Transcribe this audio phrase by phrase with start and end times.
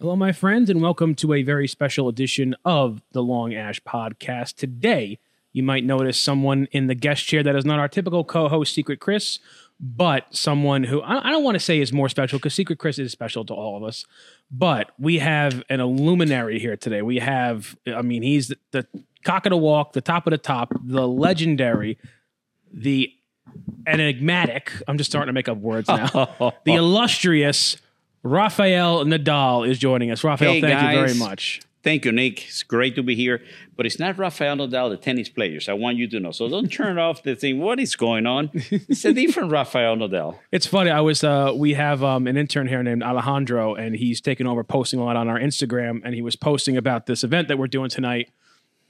[0.00, 4.54] Hello, my friends, and welcome to a very special edition of the Long Ash Podcast.
[4.54, 5.18] Today,
[5.52, 8.72] you might notice someone in the guest chair that is not our typical co host,
[8.72, 9.40] Secret Chris,
[9.80, 13.00] but someone who I I don't want to say is more special because Secret Chris
[13.00, 14.04] is special to all of us.
[14.52, 17.02] But we have an illuminary here today.
[17.02, 18.86] We have, I mean, he's the, the
[19.24, 21.98] cock of the walk, the top of the top, the legendary,
[22.72, 23.12] the
[23.84, 24.70] enigmatic.
[24.86, 26.54] I'm just starting to make up words now.
[26.64, 27.78] the illustrious
[28.22, 30.24] Rafael Nodal is joining us.
[30.24, 31.60] Rafael, Hey, thank you very much.
[31.84, 32.44] Thank you, Nick.
[32.48, 33.40] It's great to be here.
[33.76, 35.68] But it's not Rafael Nadal, the tennis players.
[35.68, 36.32] I want you to know.
[36.32, 37.60] So don't turn off the thing.
[37.60, 38.50] What is going on?
[38.52, 40.38] It's a different Rafael Nodal.
[40.52, 40.90] It's funny.
[40.90, 44.64] I was uh, we have um, an intern here named Alejandro, and he's taken over
[44.64, 47.68] posting a lot on our Instagram, and he was posting about this event that we're
[47.68, 48.30] doing tonight.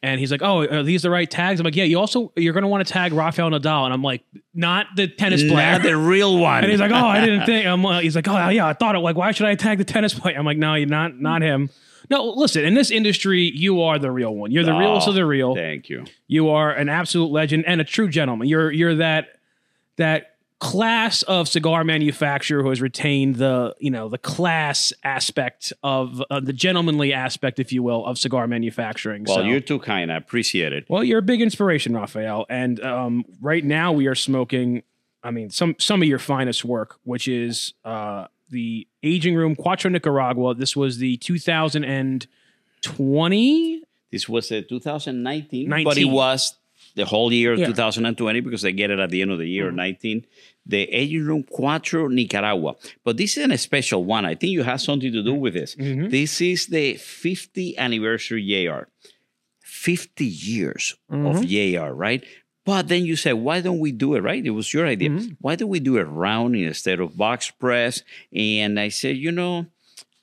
[0.03, 2.53] And he's like, "Oh, are these the right tags?" I'm like, "Yeah." You also you're
[2.53, 4.23] going to want to tag Rafael Nodal, and I'm like,
[4.55, 6.63] "Not the tennis player." Not the real one.
[6.63, 8.95] and he's like, "Oh, I didn't think." I'm, uh, he's like, "Oh, yeah, I thought
[8.95, 9.01] it.
[9.01, 11.19] Like, why should I tag the tennis player?" I'm like, "No, you're not.
[11.19, 11.71] Not him."
[12.11, 12.65] No, listen.
[12.65, 14.51] In this industry, you are the real one.
[14.51, 15.55] You're the realest of the real.
[15.55, 16.05] Thank you.
[16.27, 18.49] You are an absolute legend and a true gentleman.
[18.49, 19.29] You're you're that
[19.97, 26.21] that class of cigar manufacturer who has retained the you know the class aspect of
[26.31, 29.23] uh, the gentlemanly aspect, if you will, of cigar manufacturing.
[29.25, 30.11] Well, So- you're too kind.
[30.13, 30.85] I appreciate it.
[30.89, 32.45] well, you're a big inspiration, Rafael.
[32.49, 34.83] And um, right now we are smoking.
[35.23, 39.91] I mean, some some of your finest work, which is uh, the Aging Room Quattro
[39.91, 40.55] Nicaragua.
[40.55, 43.83] This was the 2020.
[44.11, 45.85] This was uh, 2019, 19.
[45.85, 46.55] but it was
[46.99, 47.67] the whole year of Yeah.
[47.67, 49.77] 2020 because they get it at the end of the year, mm-hmm.
[49.77, 50.27] 19.
[50.67, 52.75] The Aging Room Quattro Nicaragua.
[53.05, 54.25] But this is a special one.
[54.27, 55.41] I think you have something to do mm-hmm.
[55.41, 55.77] with this.
[55.77, 56.11] Mhm.
[56.11, 58.89] This is the 50 anniversary JR.
[59.63, 61.47] 50 years of mm-hmm.
[61.47, 62.25] JR, right?
[62.65, 64.45] But then you say, why don't we do it, right?
[64.45, 65.11] It was your idea.
[65.41, 68.03] Why don't we do it round instead of box press?
[68.35, 69.67] And I said, you know,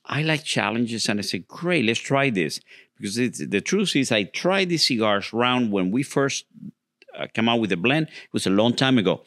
[0.06, 1.10] I like challenges.
[1.10, 2.60] And I said, great, let's try this.
[2.98, 6.46] Because it's, the truth is, I tried the cigars round when we first
[7.18, 8.08] uh, came out with a blend.
[8.08, 9.24] It was a long time ago.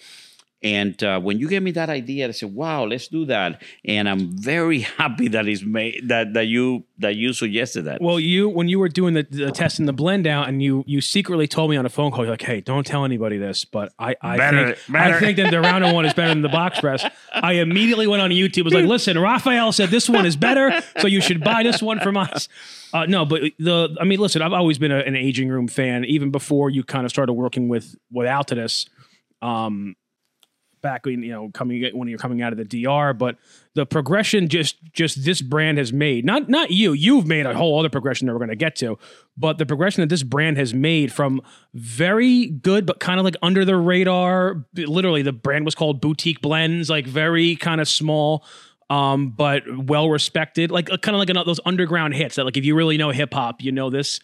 [0.60, 4.08] And uh, when you gave me that idea, I said, "Wow, let's do that." And
[4.08, 8.00] I'm very happy that it's made that that you that you suggested that.
[8.02, 10.82] Well, you when you were doing the, the test and the blend out, and you
[10.86, 13.64] you secretly told me on a phone call, you're like, "Hey, don't tell anybody this,"
[13.64, 15.14] but I I Better- think better.
[15.14, 17.04] I think that the round one is better than the box press.
[17.32, 21.06] I immediately went on YouTube, was like, "Listen, Raphael said this one is better, so
[21.06, 22.48] you should buy this one from us."
[22.92, 26.04] Uh, no, but the I mean, listen, I've always been a, an aging room fan,
[26.04, 28.88] even before you kind of started working with with Altadis.
[29.40, 29.94] Um,
[30.80, 33.36] back when you know coming when you're coming out of the DR, but
[33.74, 37.78] the progression just just this brand has made not not you you've made a whole
[37.78, 38.98] other progression that we're going to get to,
[39.36, 41.40] but the progression that this brand has made from
[41.74, 44.64] very good but kind of like under the radar.
[44.74, 48.44] Literally, the brand was called Boutique Blends, like very kind of small.
[48.90, 52.64] Um, but well respected, like kind of like another, those underground hits that, like, if
[52.64, 54.18] you really know hip hop, you know this.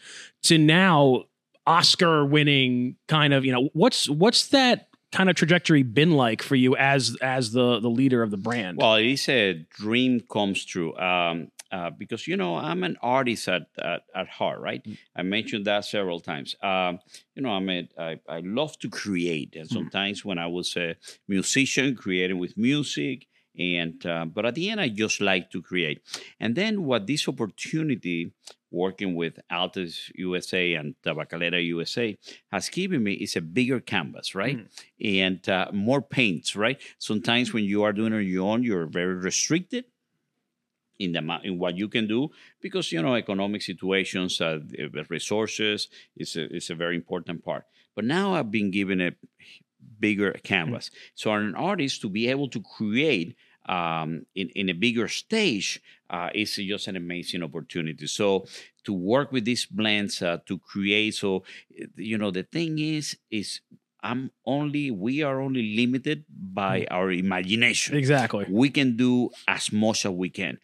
[0.45, 1.25] To now,
[1.67, 6.57] Oscar winning kind of, you know, what's what's that kind of trajectory been like for
[6.57, 8.79] you as as the the leader of the brand?
[8.79, 10.97] Well, it is a dream comes true.
[10.97, 14.83] Um, uh, because you know I'm an artist at at, at heart, right?
[15.17, 16.57] I mentioned that several times.
[16.63, 17.01] Um,
[17.35, 20.97] you know, I'm a, I, I love to create, and sometimes when I was a
[21.27, 23.27] musician, creating with music,
[23.59, 26.03] and uh, but at the end, I just like to create.
[26.39, 28.33] And then what this opportunity
[28.75, 32.19] working with Altadis USA and Tabacalera USA
[32.51, 34.59] has given me is a bigger canvas, right?
[35.03, 36.81] And uh, more paints, right?
[36.99, 39.85] Sometimes when you are doing it on your own, you're very restricted
[40.99, 42.31] in the in what you can do
[42.61, 44.61] because you know economic situations, uh,
[45.09, 47.65] resources is a, is a very important part.
[47.95, 49.13] But now I've been given a
[50.01, 53.37] bigger canvas, so an artist to be able to create
[53.67, 58.07] um, in, in a bigger stage uh, is just an amazing opportunity.
[58.07, 58.47] So
[58.85, 61.45] to work with these blends uh, to create, so
[61.97, 63.61] you know the thing is is
[64.03, 67.97] I'm only we are only limited by our imagination.
[67.97, 68.47] exactly.
[68.49, 70.59] We can do as much as we can.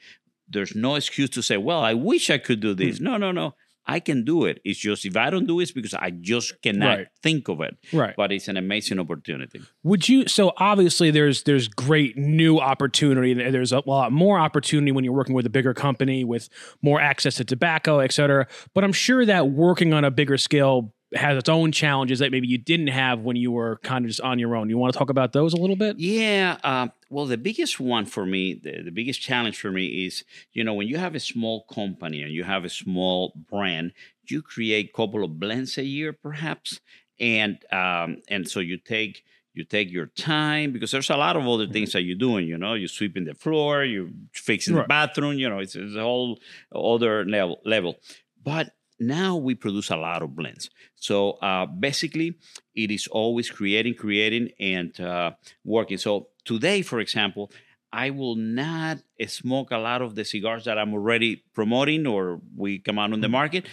[0.49, 3.55] There's no excuse to say, "Well, I wish I could do this." No, no, no.
[3.87, 4.61] I can do it.
[4.65, 7.07] It's just if I don't do it, it's because I just cannot Right.
[7.23, 7.77] think of it.
[7.93, 8.15] Right.
[8.17, 9.61] But it's an amazing opportunity.
[9.83, 10.29] Would you?
[10.29, 13.35] So obviously, there's there's great new opportunity.
[13.35, 16.49] There's a lot more opportunity when you're working with a bigger company with
[16.83, 18.47] more access to tobacco, et cetera.
[18.75, 22.47] But I'm sure that working on a bigger scale has its own challenges that maybe
[22.47, 24.71] you didn't have when you were kind of just on your own.
[24.71, 25.99] You want to talk about those a little bit?
[25.99, 26.59] Yeah.
[26.63, 30.63] Uh, well, the biggest one for me, the, the biggest challenge for me is, you
[30.63, 33.93] know, when you have a small company and you have a small brand,
[34.29, 36.81] you create a couple of blends a year, perhaps,
[37.19, 41.45] and um, and so you take You take your time because there's a lot of
[41.45, 42.47] other things that you're doing.
[42.47, 44.85] You know, you're sweeping the floor, you're fixing Right.
[44.85, 45.37] the bathroom.
[45.43, 46.39] You know, it's, it's a whole
[46.73, 47.59] other level.
[47.65, 47.97] Level,
[48.45, 48.67] but
[49.01, 50.71] now we produce a lot of blends.
[50.97, 52.39] So uh, basically,
[52.75, 55.33] it is always creating, creating, and uh,
[55.65, 55.99] working.
[55.99, 57.51] So today, for example,
[57.93, 62.79] I will not smoke a lot of the cigars that I'm already promoting or we
[62.79, 63.67] come out on the market.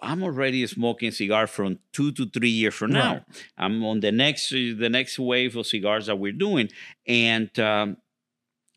[0.00, 3.14] I'm already smoking cigar from two to three years from now.
[3.14, 3.22] Right.
[3.58, 6.68] I'm on the next the next wave of cigars that we're doing,
[7.04, 7.96] and um,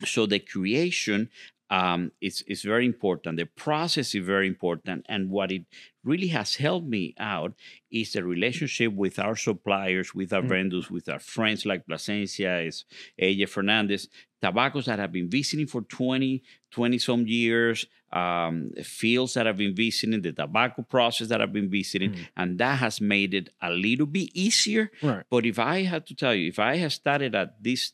[0.04, 1.30] so the creation
[1.78, 3.38] um, is is very important.
[3.38, 5.64] The process is very important, and what it
[6.04, 7.52] really has helped me out
[7.90, 10.48] is the relationship with our suppliers, with our Mm.
[10.54, 12.84] vendors, with our friends like Plasencia, is
[13.18, 14.08] AJ Fernandez,
[14.42, 19.74] tobaccos that have been visiting for 20, 20 some years, um, fields that have been
[19.74, 22.26] visiting, the tobacco process that I've been visiting, Mm.
[22.36, 24.90] and that has made it a little bit easier.
[25.02, 25.24] Right.
[25.30, 27.92] But if I had to tell you, if I had started at this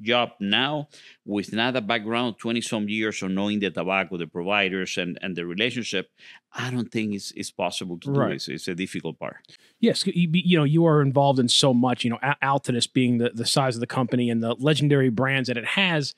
[0.00, 0.88] job now
[1.24, 5.36] with not a background 20 some years of knowing the tobacco, the providers, and, and
[5.36, 6.10] the relationship,
[6.52, 8.32] I don't think it's, it's possible to do Right.
[8.32, 8.34] it.
[8.36, 9.36] It's, it's a difficult part.
[9.78, 12.04] Yes, you, you know you are involved in so much.
[12.04, 15.46] You know, Al- Altadis being the the size of the company and the legendary brands
[15.48, 16.14] that it has.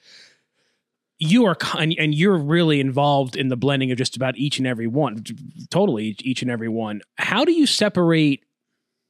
[1.19, 4.89] You are and, you're really involved in the blending of just about each and every
[4.89, 5.23] one,
[5.71, 7.01] totally each and every one.
[7.17, 8.43] How do you separate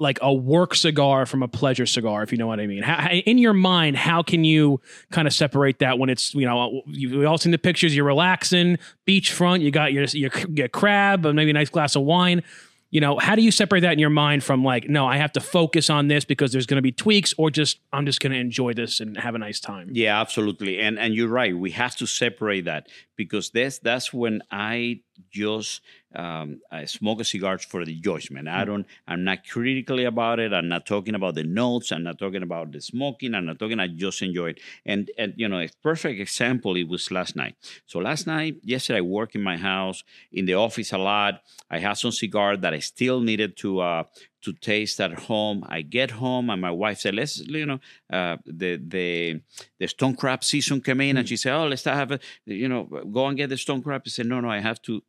[0.03, 2.83] like a work cigar from a pleasure cigar, if you know what I mean?
[2.83, 6.61] How, in your mind, how can you kind of separate that when it's you know
[6.61, 7.95] uh, you, we all seen the pictures?
[7.97, 9.61] You're relaxing, beachfront.
[9.61, 12.43] You got your your, your crab, and maybe a nice glass of wine
[12.91, 15.33] you know how do you separate that in your mind from like no i have
[15.33, 18.33] to focus on this because there's going to be tweaks or just i'm just going
[18.33, 20.79] to enjoy this and have a nice time Yeah, absolutely.
[20.81, 21.57] And and you're right.
[21.57, 25.01] We have to separate that because that's that's when I
[25.31, 25.81] just
[26.15, 28.49] um, I smoke cigars for the enjoyment.
[28.49, 28.87] I don't.
[29.07, 30.53] I'm not critically about it.
[30.53, 31.93] I'm not talking about the notes.
[31.93, 33.35] I'm not talking about the smoking.
[33.35, 33.81] I'm not talking.
[33.81, 34.61] I just enjoy it.
[34.85, 36.77] And and you know, a perfect example.
[36.77, 37.57] It was last night.
[37.87, 41.43] So last night, yesterday, I work in my house, in the office a lot.
[41.71, 43.81] I had some cigar that I still needed to.
[43.81, 44.05] Uh,
[44.43, 45.65] to taste at home.
[45.69, 47.79] I get home and my wife said, "Let's, you know,
[48.13, 49.41] uh, the the
[49.79, 52.85] the stone crab season came in, and she said, "Oh, let's have a, you know,
[52.85, 55.03] go and get the stone crab." I said, "No, no, I have to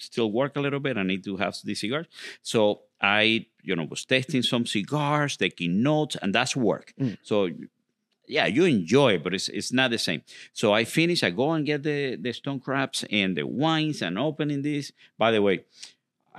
[0.00, 0.96] still work a little bit.
[0.96, 2.06] I need to have these cigars."
[2.42, 6.92] So I, you know, was tasting some cigars, taking notes, and that's work.
[7.00, 7.18] Mm.
[7.22, 7.50] So.
[8.26, 10.22] Yeah, you enjoy it, but it's it's not the same.
[10.52, 11.24] So I finish.
[11.24, 14.92] I go and get the the stone crabs and the wines and opening this.
[15.18, 15.64] By the way,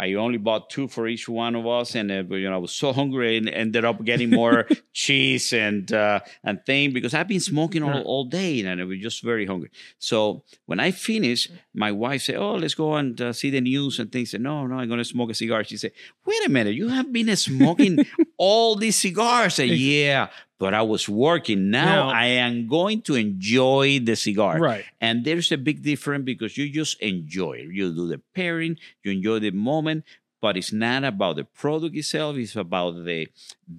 [0.02, 2.72] I only bought two for each one of us, and uh, you know I was
[2.72, 7.40] so hungry and ended up getting more cheese and uh, and thing because I've been
[7.40, 9.70] smoking all, all day and I was just very hungry.
[10.00, 14.00] So when I finished, my wife said, "Oh, let's go and uh, see the news
[14.00, 15.92] and things." I said, "No, no, I'm going to smoke a cigar." She said,
[16.26, 18.04] "Wait a minute, you have been smoking
[18.48, 20.28] all these cigars?" I said, "Yeah."
[20.62, 21.60] But I was working.
[21.72, 24.56] Now Now- I am going to enjoy the cigar.
[24.70, 27.68] right And there's a big difference because you just enjoy it.
[27.78, 28.74] You do the pairing,
[29.04, 30.00] you enjoy the moment,
[30.44, 33.20] but it's not about the product itself, it's about the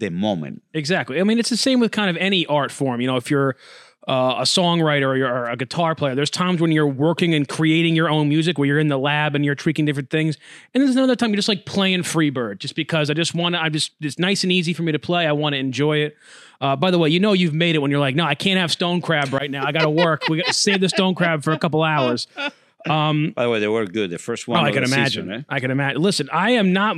[0.02, 0.56] the moment.
[0.82, 3.28] exactly i mean it's the same with kind of any art form you know if
[3.32, 3.54] you're
[4.08, 8.10] uh, a songwriter or a guitar player there's times when you're working and creating your
[8.10, 10.36] own music where you're in the lab and you're tweaking different things
[10.74, 13.62] and there's another time you're just like playing freebird just because i just want to
[13.62, 16.16] i just it's nice and easy for me to play i want to enjoy it
[16.60, 18.58] uh, by the way you know you've made it when you're like no i can't
[18.58, 21.52] have stone crab right now i gotta work we gotta save the stone crab for
[21.52, 22.26] a couple hours
[22.88, 24.10] um, By the way, they were good.
[24.10, 24.58] The first one.
[24.58, 25.26] Oh, I can imagine.
[25.26, 25.42] season, eh?
[25.48, 26.02] I can imagine.
[26.02, 26.96] Listen, I am not.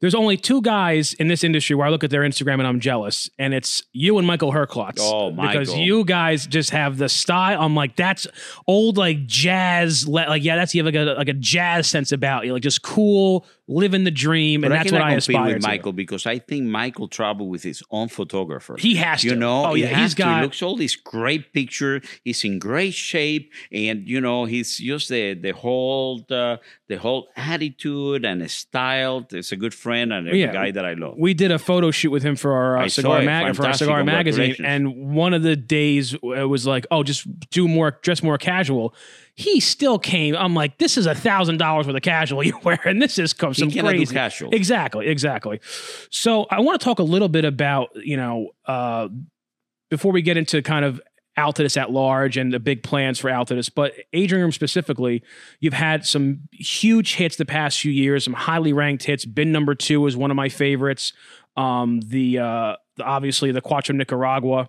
[0.00, 2.80] There's only two guys in this industry where I look at their Instagram and I'm
[2.80, 4.98] jealous, and it's you and Michael Herklots.
[5.00, 7.60] Oh, because you guys just have the style.
[7.60, 8.26] I'm like, that's
[8.66, 10.06] old like jazz.
[10.08, 12.82] Like, yeah, that's you have like a like a jazz sense about you, like just
[12.82, 15.68] cool, living the dream, But and I that's what I aspire with to.
[15.68, 18.76] Michael because I think Michael traveled with his own photographer.
[18.78, 19.36] He has you to.
[19.36, 20.22] know, Oh he yeah, has he's to.
[20.22, 20.36] got.
[20.36, 22.00] He looks all these great picture.
[22.24, 26.56] He's in great shape, and you know, he's just the the whole uh,
[26.88, 29.26] the whole attitude and style.
[29.30, 30.52] It's a good friend and a Yeah.
[30.52, 31.14] guy that I love.
[31.16, 34.04] we did a photo shoot with him for our uh, cigar mag- for our cigar
[34.04, 38.36] magazine, and one of the days it was like, oh, just do more, dress more
[38.38, 38.94] casual.
[39.34, 40.36] He still came.
[40.36, 43.34] I'm like, this is a thousand dollars worth of casual you wear, and this is
[43.38, 44.12] some He crazy.
[44.14, 44.50] casual.
[44.52, 45.58] Exactly, exactly.
[46.10, 49.08] So I want to talk a little bit about you know uh,
[49.90, 51.00] before we get into kind of
[51.38, 55.22] Altadis at large and the big plans for Altadis, but Aging Room specifically,
[55.60, 59.24] you've had some huge hits the past few years, some highly ranked hits.
[59.24, 61.12] Bin number two is one of my favorites.
[61.56, 64.68] Um, the, uh, the obviously the Quattro Nicaragua.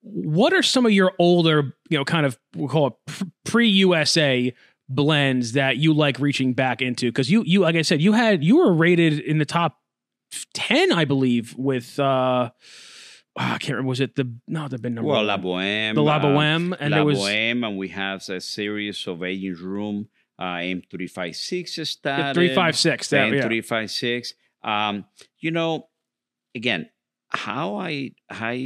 [0.00, 4.54] What are some of your older, you know, kind of we'll call it pre USA
[4.88, 7.06] blends that you like reaching back into?
[7.06, 9.78] Because you, you, like I said, you had you were rated in the top
[10.54, 12.50] ten, I believe, with uh,
[13.38, 13.88] I can't remember.
[13.88, 14.68] Was it the no?
[14.68, 15.26] There've been number Well, one.
[15.28, 15.94] La Boheme.
[15.94, 19.54] the La uh, and La there was Boheme, and we have a series of aging
[19.54, 20.08] room.
[20.38, 22.34] Uh, M356 the started.
[22.34, 23.08] three five six.
[23.10, 23.42] That yeah.
[23.44, 24.34] M356.
[24.62, 25.04] Um,
[25.38, 25.88] you know,
[26.54, 26.90] again,
[27.28, 28.56] how I how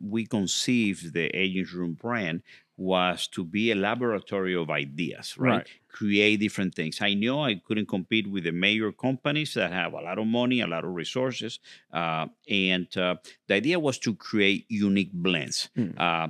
[0.00, 2.42] we conceived the aging room brand
[2.76, 5.50] was to be a laboratory of ideas, right?
[5.50, 5.68] Right.
[5.88, 7.00] Create different things.
[7.00, 10.60] I know I couldn't compete with the major companies that have a lot of money,
[10.60, 11.60] a lot of resources,
[11.92, 15.68] uh, and uh, the idea was to create unique blends.
[15.76, 16.00] Mm.
[16.00, 16.28] Uh,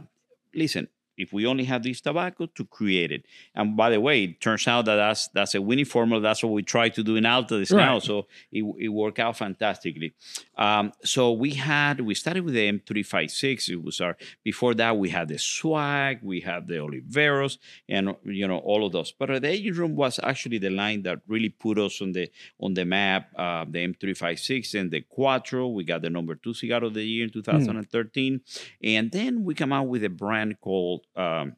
[0.54, 0.88] listen,
[1.22, 3.24] if we only have this tobacco, to create it.
[3.54, 6.20] And by the way, it turns out that that's that's a winning formula.
[6.20, 7.98] That's what we try to do in Altadis now.
[7.98, 10.12] So it, it worked out fantastically.
[10.56, 13.68] Um, so we had we started with the M356.
[13.70, 18.46] It was our before that we had the Swag, we had the Oliveros, and you
[18.46, 19.12] know all of those.
[19.12, 22.74] But the aging room was actually the line that really put us on the on
[22.74, 23.30] the map.
[23.36, 25.68] Uh, the M356 and the Quattro.
[25.68, 28.40] We got the number two cigar of the year in 2013,
[28.82, 31.06] and then we come out with a brand called.
[31.16, 31.56] Um,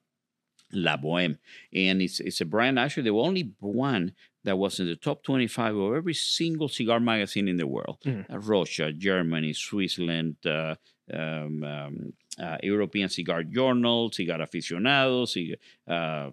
[0.73, 1.39] La Boheme,
[1.73, 4.13] and it's it's a brand actually the only one
[4.45, 7.99] that was in the top 25 of every single cigar magazine in the world.
[8.05, 8.31] Mm.
[8.31, 10.75] Uh, Russia, Germany, Switzerland, uh,
[11.13, 15.59] um, um, uh, European Cigar Journal, Cigar Aficionado, Cig-
[15.89, 16.31] uh,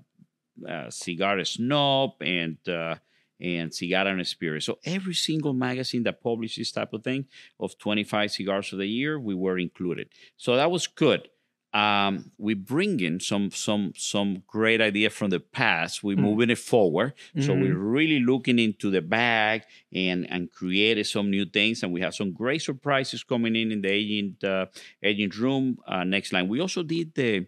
[0.68, 2.96] uh, Cigar Snob, and uh,
[3.40, 4.64] and Cigar and Spirit.
[4.64, 7.26] So every single magazine that publishes this type of thing
[7.60, 10.10] of 25 cigars of the year, we were included.
[10.38, 11.28] So that was good
[11.74, 16.04] um, we bring in some some some great idea from the past.
[16.04, 16.22] We're Mm.
[16.22, 17.62] moving it forward, so Mhm.
[17.62, 19.64] we're really looking into the bag
[19.94, 21.82] and and created some new things.
[21.84, 24.66] And we have some great surprises coming in in the agent uh,
[25.02, 25.78] Aging Room.
[25.88, 27.46] Uh, next line, we also did the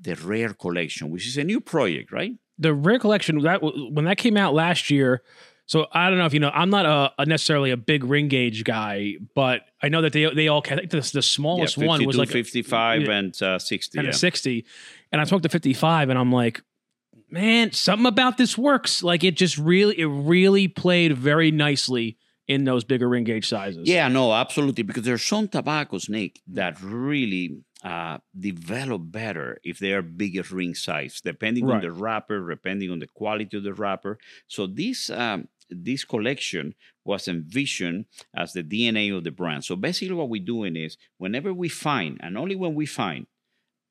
[0.00, 2.34] the rare collection, which is a new project, right?
[2.60, 5.22] the rare collection that when that came out last year.
[5.68, 6.50] So I don't know if you know.
[6.52, 10.24] I'm not a, a necessarily a big ring gauge guy, but I know that they
[10.34, 10.62] they all.
[10.64, 13.10] I think the, the smallest yeah, one was like 55 yeah.
[13.12, 13.98] and uh, 60.
[13.98, 14.12] and yeah.
[14.12, 14.64] 60
[15.12, 16.62] and i smoked the 55 and i'm like
[17.30, 22.64] man something about this works like it just really it really played very nicely in
[22.64, 24.82] those bigger ring gauge sizes Yeah, no, absolutely.
[24.82, 30.74] Because there's some tobaccos, Nick, that really uh, develop better if they are bigger ring
[30.74, 34.18] size, depending on the wrapper, depending on the quality of the wrapper.
[34.46, 39.64] So this um, this collection was envisioned as the DNA of the brand.
[39.64, 43.26] So basically, what we're doing is whenever we find, and only when we find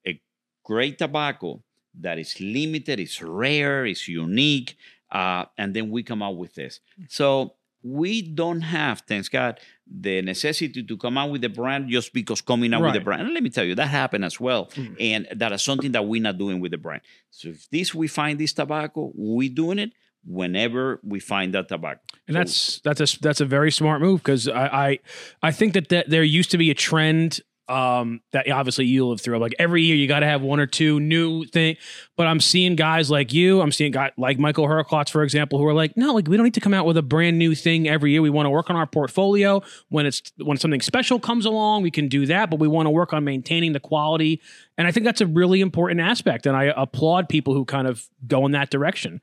[0.05, 0.21] a
[0.63, 1.61] great tobacco
[1.99, 4.75] that is limited, is rare, is unique,
[5.11, 6.79] uh, and then we come out with this.
[7.09, 7.53] So
[7.83, 12.41] we don't have, thanks God, the necessity to come out with the brand just because
[12.41, 13.21] coming out with the brand.
[13.21, 14.65] And let me tell you, that happened as well.
[14.67, 14.95] Mm.
[14.99, 17.01] And that is something that we're not doing with the brand.
[17.31, 19.93] So if this we find this tobacco, we doing it
[20.27, 21.99] whenever we find that tobacco.
[22.27, 24.99] and So- that's that's a that's a very smart move because I, I
[25.41, 29.19] i think that, that there used to be a trend um that obviously you live
[29.19, 31.75] through like every year you got to have one or two new thing
[32.15, 35.65] but i'm seeing guys like you i'm seeing guys like michael herklots for example who
[35.65, 37.85] are like no like we don't need to come out with a brand new thing
[37.89, 38.21] every year.
[38.21, 39.61] We want to work on our portfolio.
[39.89, 42.89] When it's when something special comes along we can do that but we want to
[42.91, 44.41] work on maintaining the quality.
[44.77, 48.07] And i think that's a really important aspect and i applaud people who kind of
[48.27, 49.19] go in that direction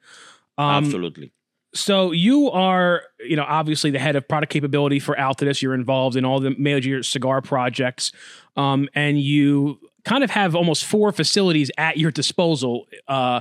[0.58, 1.32] um, Absolutely.
[1.74, 5.62] so you are, you know, obviously the head of product capability for Altadis.
[5.62, 8.12] You're involved in all the major cigar projects,
[8.56, 12.86] um, and you kind of have almost four facilities at your disposal.
[13.08, 13.40] Uh,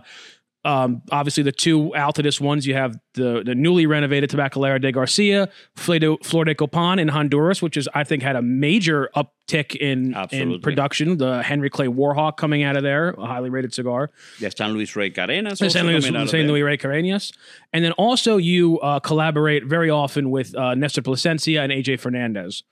[0.65, 5.49] um, obviously, the two Altadis ones you have the the newly renovated Tabacalera de Garcia,
[5.75, 5.99] Flor
[6.45, 11.17] de, Copan in Honduras, which is I think had a major uptick in in production.
[11.17, 14.11] The Henry Clay Warhawk coming out of there, a highly rated cigar.
[14.39, 15.59] The San Luis Rey Carenas.
[15.59, 16.47] The San Luis, San.
[16.47, 17.33] Luis Rey Carenas.
[17.73, 22.63] And then also you uh, collaborate very often with uh, Nestor Plasencia and AJ Fernandez.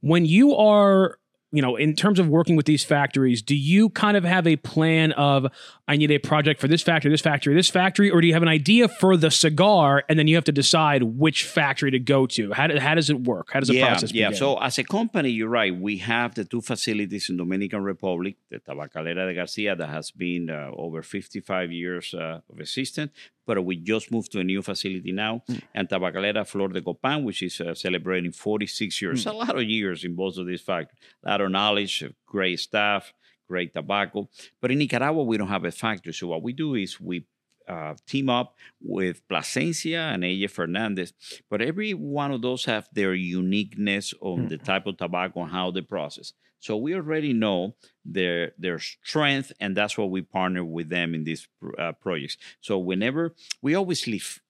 [0.00, 1.18] When you are,
[1.52, 4.56] you know, in terms of working with these factories, do you kind of have a
[4.56, 5.46] plan of
[5.88, 8.42] I need a project for this factory, this factory, this factory, or do you have
[8.42, 12.26] an idea for the cigar and then you have to decide which factory to go
[12.26, 12.52] to?
[12.52, 13.48] How, do, how does it work?
[13.52, 14.28] How does the yeah, process yeah.
[14.28, 14.38] begin?
[14.38, 15.74] So as a company, you're right.
[15.74, 20.50] We have the two facilities in Dominican Republic, the Tabacalera de Garcia that has been
[20.50, 23.10] uh, over 55 years uh, of existence,
[23.46, 25.62] but we just moved to a new facility now, Mm.
[25.74, 29.24] and Tabacalera Flor de Copan, which is uh, celebrating 46 years.
[29.24, 29.30] Mm.
[29.30, 31.00] A lot of years in both of these factories.
[31.24, 33.14] A lot of knowledge, great staff,
[33.48, 34.28] great tobacco.
[34.60, 36.12] But in Nicaragua, we don't have a factory.
[36.12, 37.26] So what we do is we
[37.66, 41.12] uh, team up with Plasencia and AJ Fernandez.
[41.50, 44.48] But every one of those have their uniqueness on Mm.
[44.48, 46.32] the type of tobacco and how they process.
[46.60, 47.74] So we already know
[48.04, 51.46] their their strength, and that's why we partner with them in these
[51.78, 52.36] uh, projects.
[52.60, 54.40] So whenever we always leave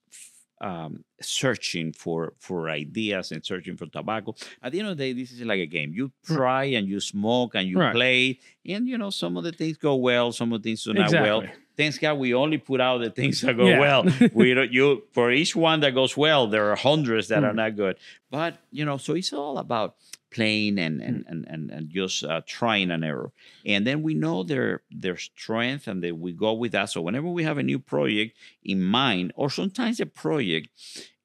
[0.60, 4.34] um, searching for for ideas and searching for tobacco.
[4.62, 5.92] At the end of the day, this is like a game.
[5.92, 7.94] You try and you smoke and you Right.
[7.94, 10.92] play, and you know some of the things go well, some of the things do
[10.94, 11.40] not well.
[11.40, 11.64] Exactly.
[11.76, 13.78] Thanks God, we only put out the things that go Yeah.
[13.78, 14.04] well.
[14.34, 17.56] we don't, you for each one that goes well, there are hundreds that are Hmm.
[17.56, 17.96] not good.
[18.30, 19.94] But you know, so it's all about
[20.30, 21.32] playing and and Hmm.
[21.32, 23.32] and and, and just uh, trying and error.
[23.64, 26.90] And then we know their their strength, and then we go with that.
[26.90, 30.68] So whenever we have a new project in mind, or sometimes a project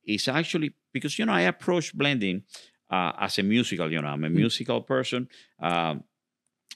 [0.06, 2.44] is actually because you know I approach blending
[2.90, 3.92] uh, as a musical.
[3.92, 4.36] You know, I'm a Hmm.
[4.36, 5.28] musical person.
[5.60, 6.04] Um,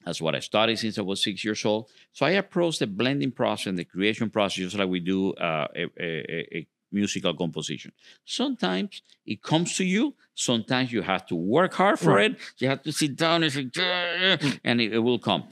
[0.05, 1.89] that's what I studied since I was six years old.
[2.13, 5.67] So I approach the blending process and the creation process just like we do uh,
[5.75, 7.91] a, a, a musical composition.
[8.25, 10.15] Sometimes it comes to you.
[10.35, 12.31] Sometimes you have to work hard for Right.
[12.31, 12.37] it.
[12.59, 15.43] You have to sit down and say, and it, it will come.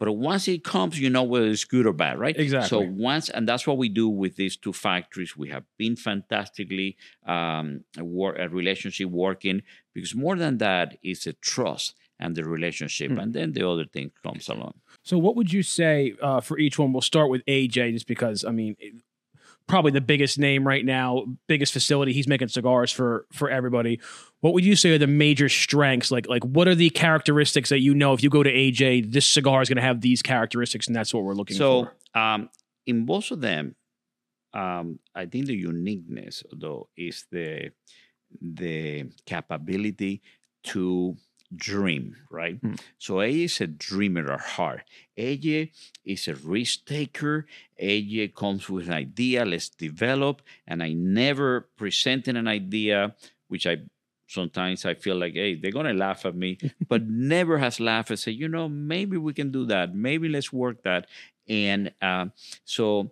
[0.00, 2.38] But once it comes, you know whether it's good or bad, right?
[2.38, 2.68] Exactly.
[2.68, 5.36] So once, and that's what we do with these two factories.
[5.36, 11.26] We have been fantastically um, a, wor- a relationship working because more than that is
[11.26, 13.18] a trust and the relationship, Hmm.
[13.18, 14.74] and then the other thing comes along.
[15.02, 16.92] So, what would you say uh, for each one?
[16.92, 18.76] We'll start with AJ, just because I mean,
[19.68, 22.12] probably the biggest name right now, biggest facility.
[22.12, 24.00] He's making cigars for for everybody.
[24.40, 26.10] What would you say are the major strengths?
[26.10, 29.26] Like, like what are the characteristics that you know if you go to AJ, this
[29.26, 31.92] cigar is going to have these characteristics, and that's what we're looking So for.
[32.14, 32.50] So um,
[32.86, 33.76] in both of them,
[34.54, 37.70] um, I think the uniqueness though is the
[38.40, 40.22] the capability
[40.64, 41.16] to
[41.54, 42.58] dream, right?
[42.60, 42.74] Hmm.
[42.98, 44.82] So AJ is a dreamer at heart.
[45.16, 45.70] AJ
[46.04, 47.46] is a risk taker.
[47.82, 50.42] AJ comes with an idea, let's develop.
[50.66, 53.14] And I never presented an idea,
[53.48, 53.78] which I
[54.26, 58.18] sometimes I feel like, hey, they're gonna laugh at me, but never has laughed and
[58.18, 59.94] say, you know, maybe we can do that.
[59.94, 61.06] Maybe let's work that.
[61.48, 62.26] And uh,
[62.64, 63.10] so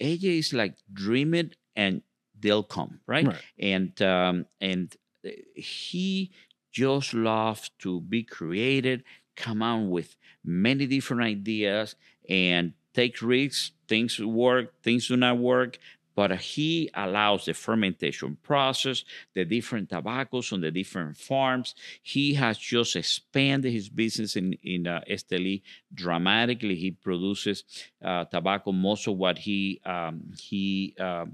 [0.00, 2.02] AJ is like dream it and
[2.38, 3.26] they'll come, right?
[3.26, 3.42] Right.
[3.58, 6.32] And um, and uh, he
[6.76, 9.00] just loves to be creative,
[9.34, 11.96] come out with many different ideas
[12.28, 13.72] and take risks.
[13.88, 15.78] Things work, things do not work.
[16.14, 21.74] But he allows the fermentation process, the different tobaccos on the different farms.
[22.02, 25.62] He has just expanded his business in, in uh, Esteli
[25.92, 26.74] dramatically.
[26.74, 27.64] He produces
[28.02, 28.72] uh, tobacco.
[28.72, 31.26] Most of what he um, he uh,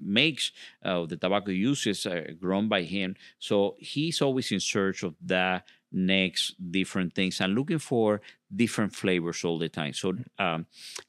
[0.00, 0.52] makes
[0.84, 3.16] uh, the tobacco uses uh, grown by him.
[3.38, 5.62] So he's always in search of the
[5.92, 8.20] next different things and looking for
[8.54, 9.92] different flavors all the time.
[9.92, 10.66] So um,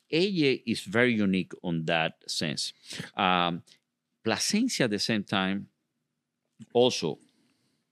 [0.09, 2.73] is very unique on that sense.
[3.15, 3.63] Um,
[4.23, 5.67] Plasencia at the same time
[6.73, 7.19] also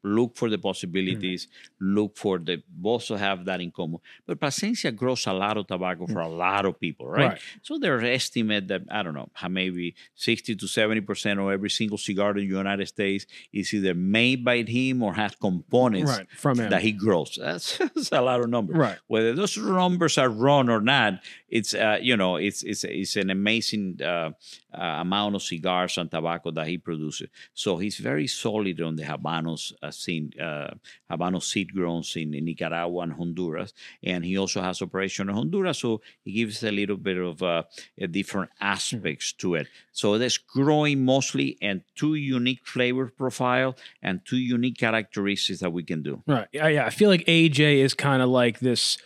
[0.06, 1.48] look for the possibilities,
[1.80, 4.00] look for the also have that in common.
[4.26, 7.30] But Plasencia grows a lot of tobacco for a lot of people, right?
[7.30, 7.42] Right.
[7.64, 11.98] So there's estimate that I don't know maybe 60 to 70 percent of every single
[11.98, 16.60] cigar in the United States is either made by him or has components right from
[16.60, 16.70] him.
[16.70, 17.38] that he grows.
[17.46, 18.76] That's, that's a lot of numbers.
[18.76, 18.98] right.
[19.08, 23.30] Whether those numbers are wrong or not, it's uh, you know it's it's it's an
[23.30, 24.32] amazing uh,
[24.74, 27.30] uh, amount of cigars and tobacco that he produces.
[27.54, 30.76] So he's very solid on the Habanos scene, uh,
[31.10, 35.80] Habano seed grows in, in Nicaragua and Honduras, and he also has operation in Honduras.
[35.80, 37.64] So he gives a little bit of uh,
[37.98, 39.68] a different aspects to it.
[39.92, 45.84] So that's growing mostly and two unique flavor profile and two unique characteristics that we
[45.84, 46.22] can do.
[46.28, 46.48] Right.
[46.52, 46.86] Yeah, yeah.
[46.86, 48.98] I feel like AJ is kind of like this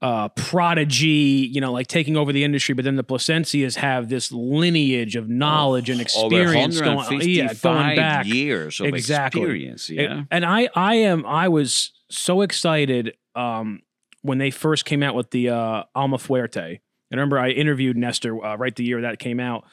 [0.00, 4.30] uh prodigy, you know, like taking over the industry, but then the Plasencias have this
[4.30, 8.26] lineage of knowledge and experience Over going, yeah, going back.
[8.26, 9.40] years of Exactly.
[9.42, 9.90] experience.
[9.90, 10.22] Yeah.
[10.30, 13.82] and I I am I was so excited um
[14.22, 16.58] when they first came out with the uh Alma Fuerte.
[16.76, 16.80] I
[17.10, 19.64] remember I interviewed Nestor uh, right the year that came out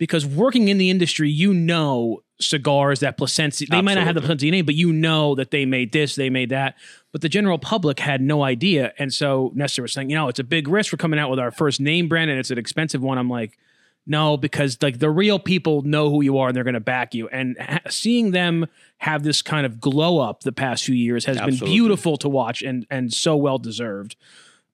[0.00, 4.20] because working in the industry, you know cigars that Plasencia they might not have the
[4.20, 4.26] Absolutely.
[4.28, 6.74] Plasencia name, but you know that they made this, they made that.
[7.12, 8.94] But the general public had no idea.
[8.98, 10.90] And so Nestor was saying, you know, it's a big risk.
[10.90, 13.18] We're coming out with our first name brand and it's an expensive one.
[13.18, 13.58] I'm like,
[14.06, 17.12] no, because like the real people know who you are and they're going to back
[17.12, 17.28] you.
[17.28, 21.38] And ha- seeing them have this kind of glow up the past few years has
[21.38, 24.16] been beautiful to watch and and so well deserved.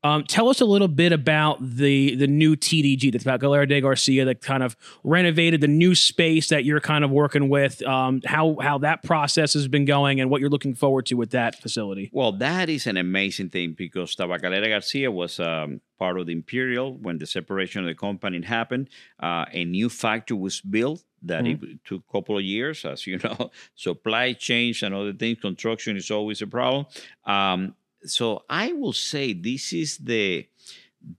[0.07, 3.81] Um, tell us a little bit about the the new TDG, that's about Tabacalera de
[3.81, 7.83] Garcia, that kind of renovated the new space that you're kind of working with.
[7.83, 11.31] Um, how how that process has been going and what you're looking forward to with
[11.31, 12.11] that facility.
[12.13, 16.97] Well, that is an amazing thing because Tabacalera Garcia was um, part of the Imperial
[16.97, 18.89] when the separation of the company happened.
[19.21, 23.19] Uh, a new factory was built that it took a couple of years, as you
[23.25, 23.51] know.
[23.75, 26.87] Supply chains and other things, construction is always a problem.
[27.25, 27.75] Um,
[28.11, 30.47] so I will say this is the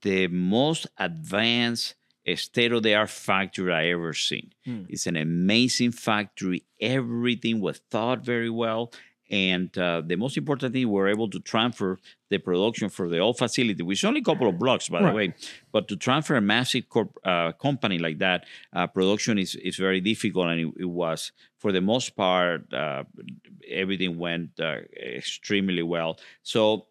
[0.02, 1.96] the most advanced
[2.36, 4.52] state of the art factory I ever seen.
[4.66, 4.84] Hmm.
[4.90, 6.64] It's an amazing factory.
[6.82, 8.92] Everything was thought very well.
[9.30, 13.38] And uh, the most important thing, we're able to transfer the production for the old
[13.38, 15.10] facility, which is only a couple of blocks, by Right.
[15.10, 15.34] the way.
[15.72, 20.00] But to transfer a massive corp, uh, company like that, uh, production is, is very
[20.02, 20.48] difficult.
[20.48, 23.04] And it, it was, for the most part, uh,
[23.70, 26.20] everything went uh, extremely well.
[26.44, 26.88] So,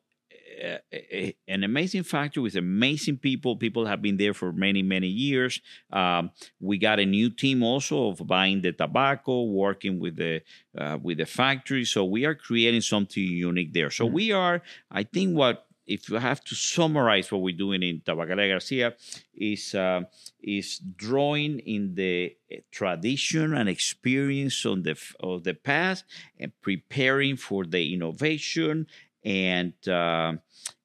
[0.93, 3.57] a- an amazing factory with amazing people.
[3.57, 5.61] People have been there for many, many years.
[5.93, 10.43] Um, we got a new team also of buying the tobacco, working with the
[10.77, 11.85] uh, with the factory.
[11.85, 13.91] So we are creating something unique there.
[13.91, 18.01] So we are, I think, what if you have to summarize what we're doing in
[18.01, 18.95] Tabacalera Garcia
[19.35, 20.03] is uh,
[20.43, 26.05] is drawing in the eh, tradition and experience on the of the past
[26.39, 28.87] and preparing for the innovation
[29.27, 30.35] and uh,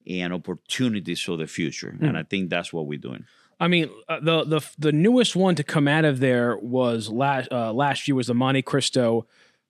[0.07, 1.95] and opportunities for the future.
[2.01, 3.25] And I think that's what we're doing.
[3.59, 7.49] I mean, uh, the the the newest one to come out of there was last
[7.51, 9.25] uh, last year was the Montecristo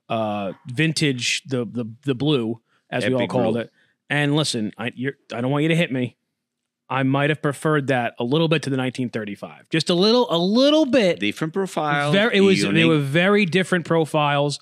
[0.08, 3.62] uh, vintage, the the the blue as we all called Blue.
[3.64, 3.72] it.
[4.10, 6.16] And listen, I you're, I don't want you to hit me.
[6.90, 10.38] I might have preferred that a little bit to the 1935, just a little, a
[10.38, 11.22] little bit.
[11.22, 12.12] Different profile.
[12.12, 14.60] Very, it was they were very different profiles.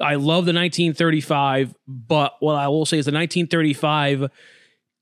[0.00, 4.30] I love the 1935, but what I will say is the 1935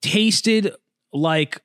[0.03, 0.75] tasted
[1.13, 1.61] like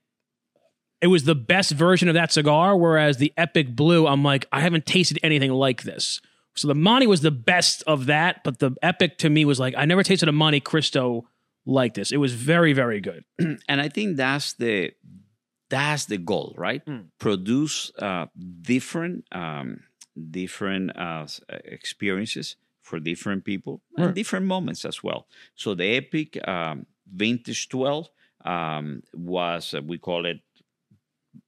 [1.01, 4.61] it was the best version of that cigar, whereas the Epic Blue, I'm like, I
[4.61, 6.21] haven't tasted anything like this.
[6.55, 9.73] So the Monte was the best of that, but the Epic to me was like,
[9.77, 11.23] I never tasted a Montecristo
[11.65, 12.11] like this.
[12.11, 13.25] It was very, very good.
[13.39, 14.91] and I think that's the
[15.69, 16.85] that's the goal, right?
[16.85, 17.07] Mm.
[17.19, 18.27] Produce uh,
[18.61, 19.81] different um,
[20.29, 24.05] different uh, s- experiences for different people Right.
[24.07, 25.27] and different moments as well.
[25.55, 28.09] So the Epic um, Vintage 12
[28.45, 30.39] um, was uh, we call it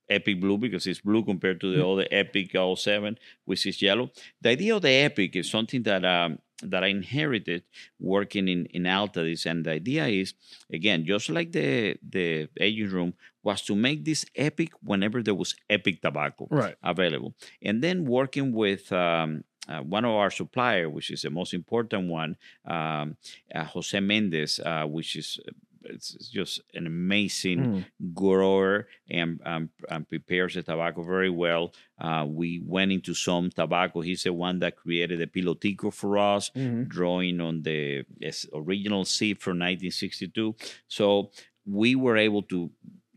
[0.09, 1.93] Epic Blue because it's blue compared to the Mm.
[1.93, 4.11] other Epic 07, which is yellow.
[4.41, 7.63] The idea of the Epic is something that um, that I inherited
[7.99, 10.33] working in in Altadis, and the idea is
[10.71, 15.55] again just like the the aging room was to make this epic whenever there was
[15.69, 16.75] epic tobacco Right.
[16.83, 18.91] available, and then working with.
[18.91, 23.17] Um, uh, one of our supplier, which is the most important one, um,
[23.53, 25.51] uh, Jose Mendez, uh, which is uh,
[25.87, 27.85] it's just an amazing Mm.
[28.15, 31.73] grower and, um, and prepares the tobacco very well.
[31.99, 34.01] Uh, we went into some tobacco.
[34.01, 36.87] He's the one that created the Pilotico for us, Mhm.
[36.89, 38.03] drawing on the
[38.51, 40.55] original seed from 1962.
[40.87, 41.29] So
[41.67, 42.71] we were able to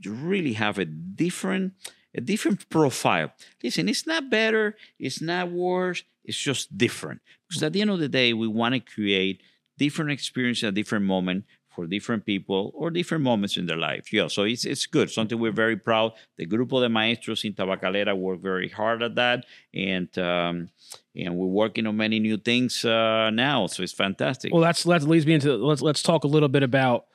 [0.04, 1.72] really have a different
[2.14, 3.32] a different profile.
[3.62, 7.20] Listen, it's not better, it's not worse, it's just different.
[7.48, 9.42] Because at the end of the day, we want to create
[9.78, 14.12] different experience at different moment for different people or different moments in their life.
[14.12, 15.10] Yeah, so it's it's good.
[15.10, 16.12] Something we're very proud.
[16.36, 20.68] The Grupo de Maestros in Tabacalera work very hard at that, and um,
[21.14, 23.68] and we're working on many new things uh, now.
[23.68, 24.52] So it's fantastic.
[24.52, 27.06] Well, that's that leads me into let's let's talk a little bit about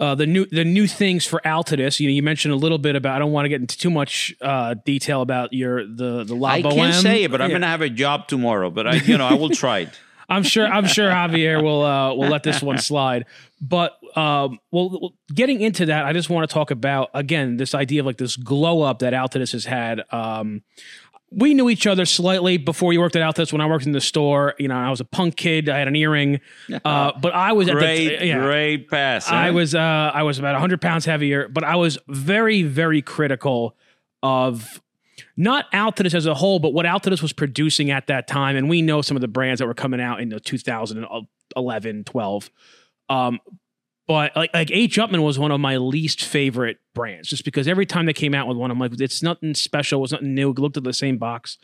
[0.00, 2.00] uh, the new the new things for Altadis.
[2.00, 3.16] You know, you mentioned a little bit about.
[3.16, 6.48] I don't want to get into too much uh, detail about your the the La
[6.48, 6.74] I Boheme.
[6.74, 8.70] can't say it, but I'm gonna have a job tomorrow.
[8.70, 9.90] But I, you know, I will try it.
[10.30, 13.26] I'm sure I'm sure Javier will uh, will let this one slide.
[13.60, 18.00] But um, well, getting into that, I just want to talk about again this idea
[18.00, 20.02] of like this glow up that Altadis has had.
[20.10, 20.62] Um,
[21.30, 23.52] we knew each other slightly before you worked at Altadis.
[23.52, 25.68] When I worked in the store, you know, I was a punk kid.
[25.68, 26.40] I had an earring,
[26.84, 29.28] uh, but I was at Great, the yeah, great pass.
[29.28, 33.76] I was uh, I was about 100 pounds heavier, but I was very very critical
[34.22, 34.80] of
[35.36, 38.56] not Altadis as a whole, but what Altadis was producing at that time.
[38.56, 42.50] And we know some of the brands that were coming out in the 2011, 12.
[43.08, 43.40] Um,
[44.10, 44.96] but like like H.
[44.96, 48.48] Upmann was one of my least favorite brands, just because every time they came out
[48.48, 50.50] with one, I'm like, it's nothing special, it's nothing new.
[50.50, 51.58] It Looked at the same box.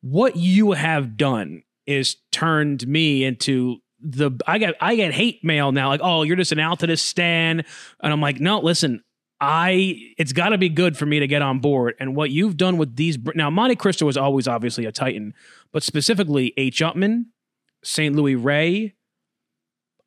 [0.00, 5.70] What you have done is turned me into the I get I get hate mail
[5.70, 7.64] now, like, oh, you're just an Altadis stan.
[8.00, 9.04] And I'm like, no, listen,
[9.40, 11.94] I it's got to be good for me to get on board.
[12.00, 15.34] And what you've done with these now, Montecristo was always obviously a Titan,
[15.70, 16.80] but specifically H.
[16.80, 17.26] Upmann,
[17.84, 18.96] San Luis Rey,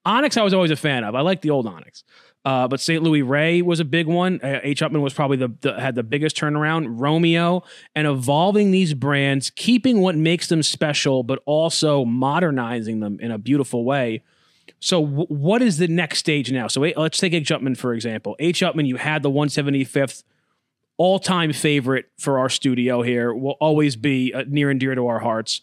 [0.06, 0.38] Onyx.
[0.38, 1.16] I was always a fan of.
[1.16, 2.04] I like the old Onyx.
[2.46, 4.40] Uh, but San Luis Rey was a big one.
[4.42, 4.82] Uh, H.
[4.82, 6.86] Upmann was probably the, the had the biggest turnaround.
[6.90, 7.64] Romeo
[7.96, 13.40] and evolving these brands, keeping what makes them special, but also modernizing them in a
[13.40, 14.24] beautiful way.
[14.80, 16.68] So, w- what is the next stage now?
[16.68, 17.50] So, eh, let's take H.
[17.50, 18.36] Upmann for example.
[18.38, 18.62] H.
[18.62, 20.24] Upmann, you had the 175th
[20.98, 23.34] all-time favorite for our studio here.
[23.34, 25.62] Will always be uh, near and dear to our hearts.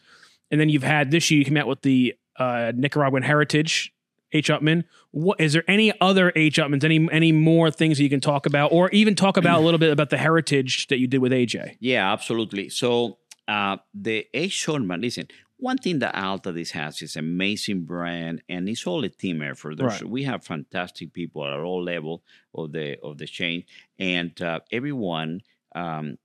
[0.51, 3.95] And then you've had this year you came out with the uh, Nicaraguan Heritage
[4.33, 4.49] H.
[4.49, 4.85] Upmann.
[5.11, 6.57] What is there any other H.
[6.57, 6.85] Upmanns?
[6.85, 9.79] Any any more things that you can talk about, or even talk about a little
[9.79, 11.77] bit about the heritage that you did with AJ?
[11.81, 12.69] Yeah, absolutely.
[12.69, 13.19] So
[13.49, 14.67] uh, the H.
[14.67, 15.29] Upmann, listen,
[15.63, 19.81] one thing that Altadis has is amazing brand, and it's all a team effort.
[19.81, 20.05] Right.
[20.05, 23.65] We have fantastic people at all level of the of the chain,
[23.99, 25.43] and uh, everyone
[25.75, 26.19] um,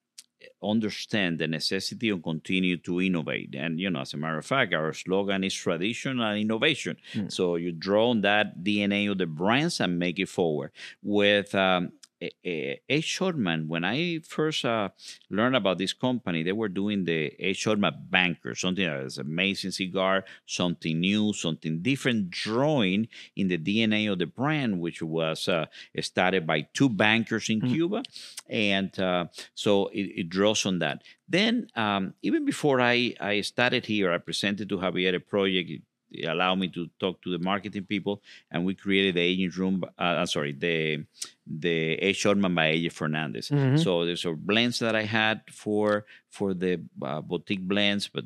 [0.64, 3.56] understand the necessity and continue to innovate.
[3.56, 6.98] And you know, as a matter of fact, our slogan is tradition and innovation.
[7.14, 7.32] Mm.
[7.32, 10.72] So you draw on that DNA of the brands and make it forward
[11.02, 11.54] with.
[11.56, 14.90] Um, a, a, a Upmann, when I first uh,
[15.30, 19.72] learned about this company, they were doing the A Upmann Banker, something that was amazing
[19.72, 25.66] cigar, something new, something different, drawing in the DNA of the brand, which was uh,
[26.00, 27.70] started by two bankers in Mhm.
[27.70, 28.04] Cuba.
[28.50, 31.04] And uh, so it, it draws on that.
[31.28, 35.84] Then, um, even before I, I started here, I presented to Javier a project.
[36.12, 39.52] It, it allowed me to talk to the marketing people, and we created the Aging
[39.58, 39.84] Room.
[39.98, 41.06] Uh, I'm sorry, the
[41.46, 43.50] the A Upmann by AJ Fernandez.
[43.50, 43.80] Mhm.
[43.84, 48.26] So there's a blends that I had for for the uh, boutique blends, but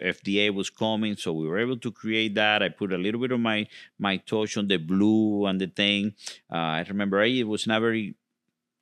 [0.00, 2.62] FDA was coming, so we were able to create that.
[2.62, 3.66] I put a little bit of my
[3.98, 6.14] my touch on the blue and the thing.
[6.50, 8.14] Uh, I remember AJ was not very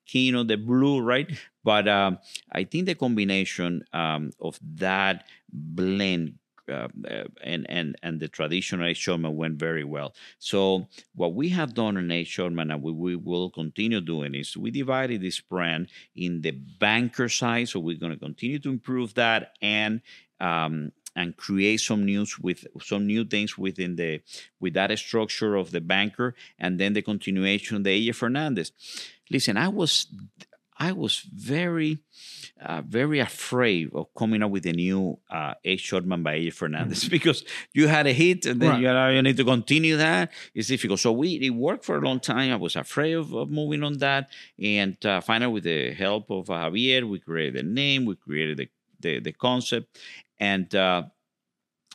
[0.06, 1.28] keen on the blue, right?
[1.64, 2.18] But um,
[2.52, 6.38] I think the combination um, of that blend.
[6.68, 9.06] Uh, uh, and and and the traditional H.
[9.06, 10.14] Upmann went very well.
[10.38, 12.38] So what we have done in H.
[12.38, 17.28] Upmann and we, we will continue doing is we divided this brand in the banker
[17.28, 17.68] side.
[17.68, 20.02] So we're going to continue to improve that and
[20.40, 24.20] um, and create some news with some new things within the
[24.60, 28.72] with that structure of the banker and then the continuation the AJ Fernandez.
[29.30, 30.06] Listen, I was
[30.78, 31.98] I was very
[32.60, 35.90] uh, very afraid of coming up with a new uh, H.
[35.92, 38.80] Upmann by AJ Fernandez because you had a hit and then Right.
[38.80, 40.30] you, know, you need to continue that.
[40.54, 41.00] It's difficult.
[41.00, 42.52] So we it worked for a long time.
[42.52, 44.30] I was afraid of, of moving on that,
[44.62, 48.56] and uh, finally, with the help of uh, Javier, we created the name, we created
[48.58, 48.68] the
[49.00, 49.98] the, the concept,
[50.38, 51.02] and uh,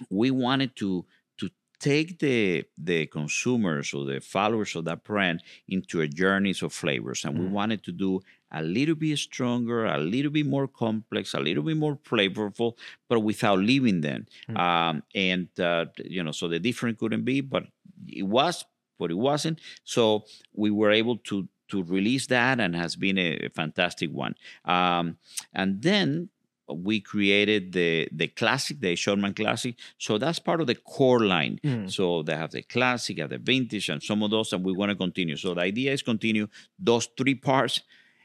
[0.09, 1.05] we wanted to
[1.37, 6.73] to take the the consumers or the followers of that brand into a journeys of
[6.73, 7.51] flavors, and we Mm.
[7.51, 8.21] wanted to do
[8.53, 12.77] a little bit stronger, a little bit more complex, a little bit more flavorful,
[13.09, 14.25] but without leaving them.
[14.49, 14.57] Mm.
[14.57, 17.63] Um, and uh, you know, so the different couldn't be, but
[18.07, 18.65] it was,
[18.99, 19.59] but it wasn't.
[19.83, 24.35] So we were able to to release that, and has been a, a fantastic one.
[24.65, 25.17] Um,
[25.53, 26.29] and then
[26.67, 29.75] we created the the classic, the Upmann Classic.
[29.97, 31.59] So that's part of the core line.
[31.63, 31.91] Mm.
[31.91, 34.89] So they have the classic, have the vintage, and some of those, and we want
[34.89, 35.35] to continue.
[35.35, 36.47] So the idea is continue
[36.79, 37.81] those three parts.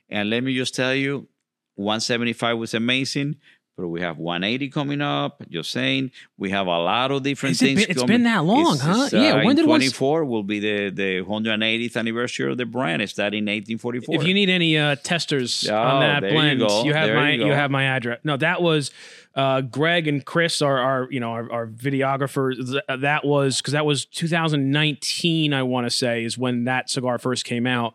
[0.08, 1.28] And let me just tell you,
[1.76, 3.36] 175 was amazing,
[3.76, 5.40] but we have 180 coming up.
[5.48, 7.80] Just saying, we have a lot of different Has it things.
[7.82, 8.14] been- it's coming.
[8.16, 9.02] been that long, It's- huh?
[9.04, 12.66] it's, Yeah, uh, when did one- 24 will be the the 180th anniversary of the
[12.66, 13.00] brand.
[13.02, 14.14] It that in 1844.
[14.16, 16.60] If you need any uh, testers Oh, on that there you blend,
[16.94, 18.18] have There my you you, have my address.
[18.24, 18.90] No, that was
[19.36, 22.80] uh, Greg and Chris, our, our you know our, our videographers.
[22.88, 25.52] That was because that was 2019.
[25.54, 27.94] I want to say is when that cigar first came out,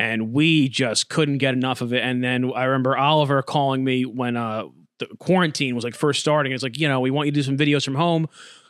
[0.00, 2.02] and we just couldn't get enough of it.
[2.02, 4.64] And then I remember Oliver calling me when uh,
[4.98, 6.52] the quarantine was like first starting.
[6.52, 8.28] It's like you know we want you to do some videos from home.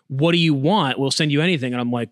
[0.09, 0.99] What do you want?
[0.99, 1.73] We'll send you anything.
[1.73, 2.09] And I'm like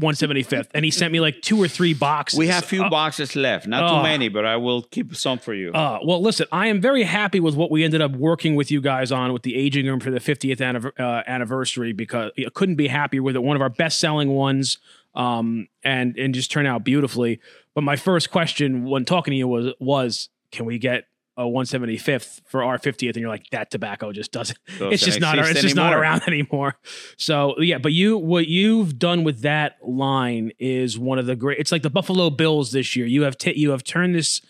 [0.00, 2.38] 175th, and he sent me like two or three boxes.
[2.38, 3.96] we have few Uh, boxes left, not oh.
[3.96, 5.70] too many, but I will keep some for you.
[5.72, 8.80] uh, well, listen, I am very happy with what we ended up working with you
[8.80, 12.76] guys on with the aging room for the 50th anniv- uh, anniversary because I couldn't
[12.76, 13.42] be happier with it.
[13.42, 14.78] One of our best selling ones,
[15.16, 17.40] um, and and just turn out beautifully.
[17.74, 21.04] But my first question when talking to you was was, can we get
[21.38, 23.08] a 175th for our 50th?
[23.08, 24.58] And you're like, that tobacco just doesn't.
[24.80, 25.38] it's just not.
[25.38, 26.78] It's exist just not around anymore.
[27.16, 31.58] So yeah, but you what you've done with that line is one of the great.
[31.58, 33.06] It's like the Buffalo Bills this year.
[33.06, 34.42] You have t- you have turned this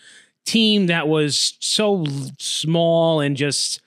[0.44, 2.04] team that was so
[2.38, 3.80] small and just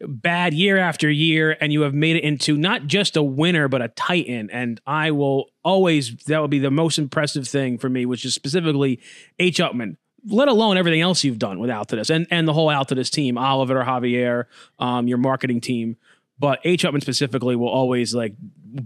[0.00, 3.80] bad year after year and you have made it into not just a winner but
[3.80, 4.50] a titan.
[4.50, 8.34] And i will always that would be the most impressive thing for me which is
[8.34, 9.00] specifically
[9.38, 9.96] h upmann
[10.28, 13.82] let alone everything else you've done with Altadis and and the whole Altadis team oliver
[13.84, 14.44] javier
[14.78, 15.96] um, your marketing team
[16.38, 18.34] but h upmann specifically will always like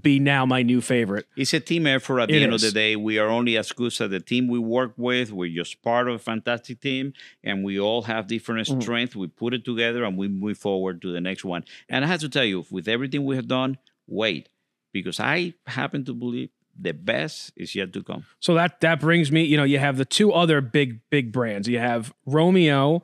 [0.03, 2.21] be now my new favorite It's a team effort.
[2.21, 2.63] At the It end is.
[2.63, 5.33] of the day, we are only as good as the team we work with.
[5.33, 8.83] We're just part of a fantastic team, and we all have different Mhm.
[8.83, 9.17] strengths.
[9.17, 11.65] We put it together, and we move forward to the next one.
[11.89, 14.49] And I have to tell you, with everything we have done, wait,
[14.93, 18.25] because I happen to believe the best is yet to come.
[18.39, 21.67] So that that brings me, you know, you have the two other big big brands.
[21.69, 23.03] You have Romeo,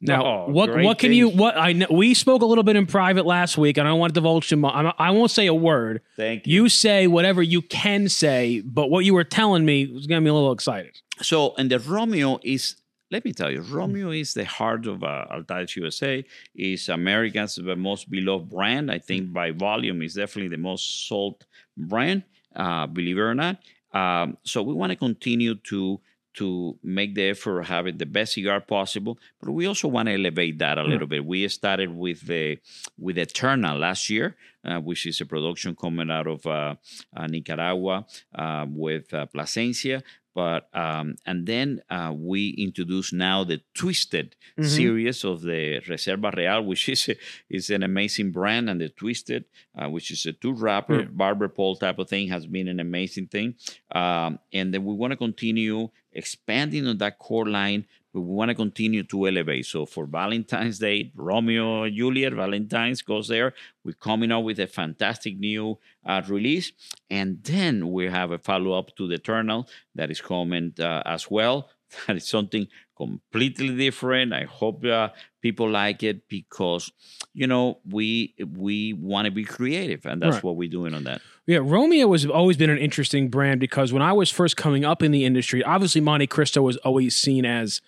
[0.00, 2.86] Now, Oh, what what can you what I know we spoke a little bit in
[2.86, 4.74] private last week, and I don't want to divulge too much.
[4.74, 6.02] I'm- I won't say a word.
[6.16, 6.62] Thank you.
[6.64, 10.30] You say whatever you can say, but what you were telling me was getting me
[10.30, 11.00] a little excited.
[11.20, 12.76] So, and the Romeo is,
[13.10, 16.24] let me tell you, Romeo is the heart of uh, Altadis USA.
[16.54, 18.90] is America's most beloved brand.
[18.90, 21.44] I think by volume, is definitely the most sold
[21.76, 22.22] brand,
[22.54, 23.56] uh, believe it or not.
[23.92, 25.98] Um, so we want to continue to
[26.40, 30.14] to make the effort of having the best cigar possible, but we also want to
[30.14, 31.24] elevate that a little bit.
[31.24, 32.58] We started with the
[33.04, 36.74] with Eternal last year, uh, which is a production coming out of uh,
[37.16, 40.02] uh, Nicaragua uh, with uh, Plasencia.
[40.34, 44.66] But um, and then uh, we introduce now the Twisted Mhm.
[44.78, 47.14] series of the Reserva Real, which is a,
[47.50, 49.44] is an amazing brand, and the Twisted,
[49.76, 51.08] uh, which is a two wrapper Yeah.
[51.10, 53.48] barber pole type of thing, has been an amazing thing.
[53.90, 58.48] Um, and then we want to continue expanding on that core line, but we want
[58.48, 59.66] to continue to elevate.
[59.66, 63.54] So for Valentine's Day, Romeo Juliet, Valentine's goes there.
[63.84, 66.72] We're coming up with a fantastic new uh, release.
[67.10, 71.30] And then we have a follow up to the Eternal that is coming uh, as
[71.30, 71.70] well.
[72.06, 74.32] That is something completely different.
[74.32, 75.08] I hope uh,
[75.40, 76.90] people like it because,
[77.32, 80.44] you know, we we want to be creative, and that's Right.
[80.44, 81.20] what we're doing on that.
[81.46, 85.02] Yeah, Romeo has always been an interesting brand because when I was first coming up
[85.02, 87.80] in the industry, obviously Montecristo was always seen as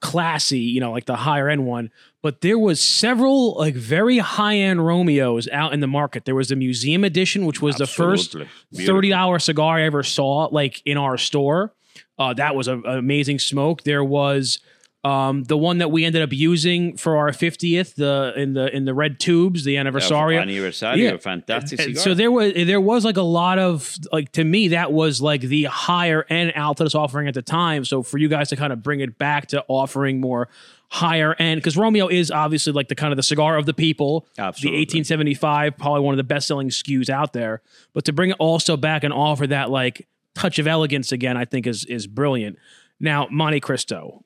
[0.00, 1.90] classy, you know, like the higher end one.
[2.22, 6.24] But there was several like very high end Romeos out in the market.
[6.24, 8.36] There was the museum edition, which was the first
[8.74, 11.72] thirty dollar cigar I ever saw, like in our store.
[12.20, 13.82] Uh, that was a- an amazing smoke.
[13.82, 14.60] There was
[15.02, 18.84] um, the one that we ended up using for our fiftieth, the in the in
[18.84, 20.36] the red tubes, the anniversary.
[20.36, 21.16] Anniversary, Yeah.
[21.16, 22.02] fantastic cigar.
[22.02, 25.40] So there was there was like a lot of like to me that was like
[25.40, 27.86] the higher end Altadis offering at the time.
[27.86, 30.48] So for you guys to kind of bring it back to offering more
[30.90, 34.26] higher end because Romeo is obviously like the kind of the cigar of the people.
[34.36, 34.76] Absolutely.
[34.76, 37.62] The 1875, probably one of the best selling SKUs out there.
[37.94, 40.06] But to bring it also back and offer that like
[40.40, 42.56] touch of elegance again, I think is is brilliant.
[42.98, 44.22] Now Montecristo,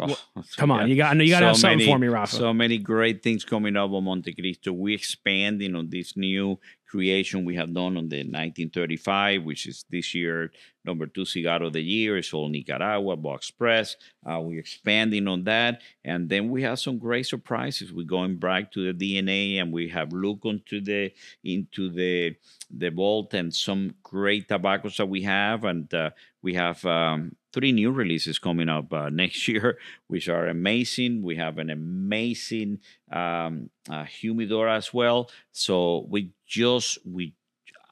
[0.00, 0.16] Oh,
[0.56, 0.86] come on, yeah.
[0.86, 2.36] you got you got to So have something many- for me, Rafa.
[2.36, 4.70] So many great things coming up on Montecristo.
[4.72, 10.14] We're expanding on this new creation we have done on the 1935, which is this
[10.14, 10.50] year
[10.88, 12.16] number two cigar of the year.
[12.16, 13.96] It's all Nicaragua, Box Press.
[14.28, 17.92] Uh, we're expanding on that, and then we have some great surprises.
[17.92, 21.12] We're going back to the DNA, and we have looked into the
[21.44, 22.36] into the
[22.70, 26.10] the vault and some great tobaccos that we have, and uh,
[26.42, 26.84] we have.
[26.84, 31.22] Um, Three new releases coming up uh, next year which are amazing.
[31.22, 35.30] We have an amazing um, uh, humidor as well.
[35.50, 37.34] So we just we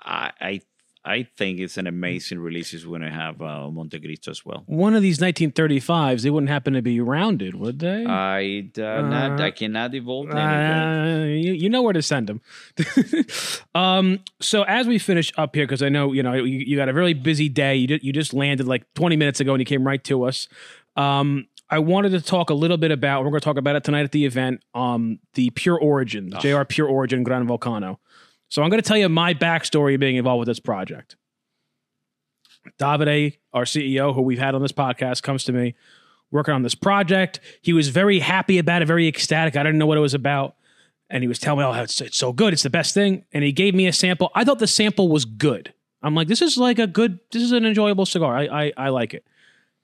[0.03, 0.61] I I,
[1.05, 4.65] I think it's an amazing releases we're gonna have uh, Montecristo as well.
[4.67, 8.05] one of these 1935s, they wouldn't happen to be rounded, would they?
[8.05, 10.37] I uh, not I cannot anything.
[10.37, 12.41] Uh, you, you know where to send them.
[13.75, 16.89] um, so as we finish up here, because I know you know you, you got
[16.89, 17.77] a really busy day.
[17.77, 20.49] You did, you just landed like 20 minutes ago, and you came right to us.
[20.97, 23.25] Um, I wanted to talk a little bit about.
[23.25, 24.63] We're going to talk about it tonight at the event.
[24.75, 27.99] Um, the Pure Origin, the JR Pure Origin Gran Volcano.
[28.49, 31.17] So I'm going to tell you my backstory being involved with this project.
[32.79, 35.75] Davide, our CEO, who we've had on this podcast, comes to me
[36.31, 37.41] working on this project.
[37.63, 39.57] He was very happy about it, very ecstatic.
[39.57, 40.57] I didn't know what it was about.
[41.09, 42.53] And he was telling me, oh, it's, it's so good.
[42.53, 43.25] It's the best thing.
[43.33, 44.31] And he gave me a sample.
[44.35, 45.73] I thought the sample was good.
[46.03, 48.37] I'm like, this is like a good, this is an enjoyable cigar.
[48.37, 49.25] I, I, I like it.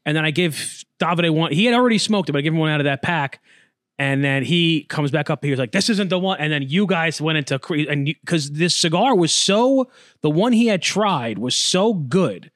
[0.05, 1.53] And then I give Davide one.
[1.53, 3.41] He had already smoked it, but I give him one out of that pack.
[4.03, 5.45] And then he comes back up.
[5.45, 8.05] He was like, "This isn't the one." And then you guys went into cre- and
[8.07, 9.89] because this cigar was so,
[10.23, 12.51] the one he had tried was so good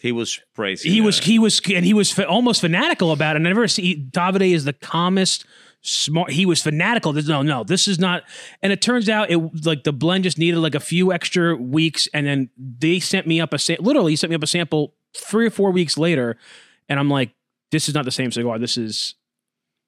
[0.00, 0.92] He was praising.
[0.92, 3.38] he was he was and he was fa- almost fanatical about it.
[3.38, 5.44] And I never see Davide is the calmest,
[5.80, 6.30] smart.
[6.30, 7.12] He was fanatical.
[7.12, 8.22] There's no, no, this is not.
[8.62, 12.08] And it turns out it like the blend just needed like a few extra weeks,
[12.14, 14.94] and then they sent me up a sa- literally he sent me up a sample
[15.16, 16.36] three or four weeks later,
[16.88, 17.30] and I'm like,
[17.72, 18.58] this is not the same cigar.
[18.60, 19.16] This is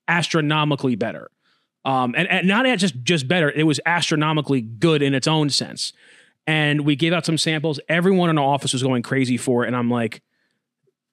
[0.09, 1.31] astronomically better.
[1.85, 3.51] Um, and, and not just just better.
[3.51, 5.93] It was astronomically good in its own sense.
[6.47, 7.81] And we gave out some samples.
[7.89, 10.23] Everyone in our office was going crazy for it, and I'm like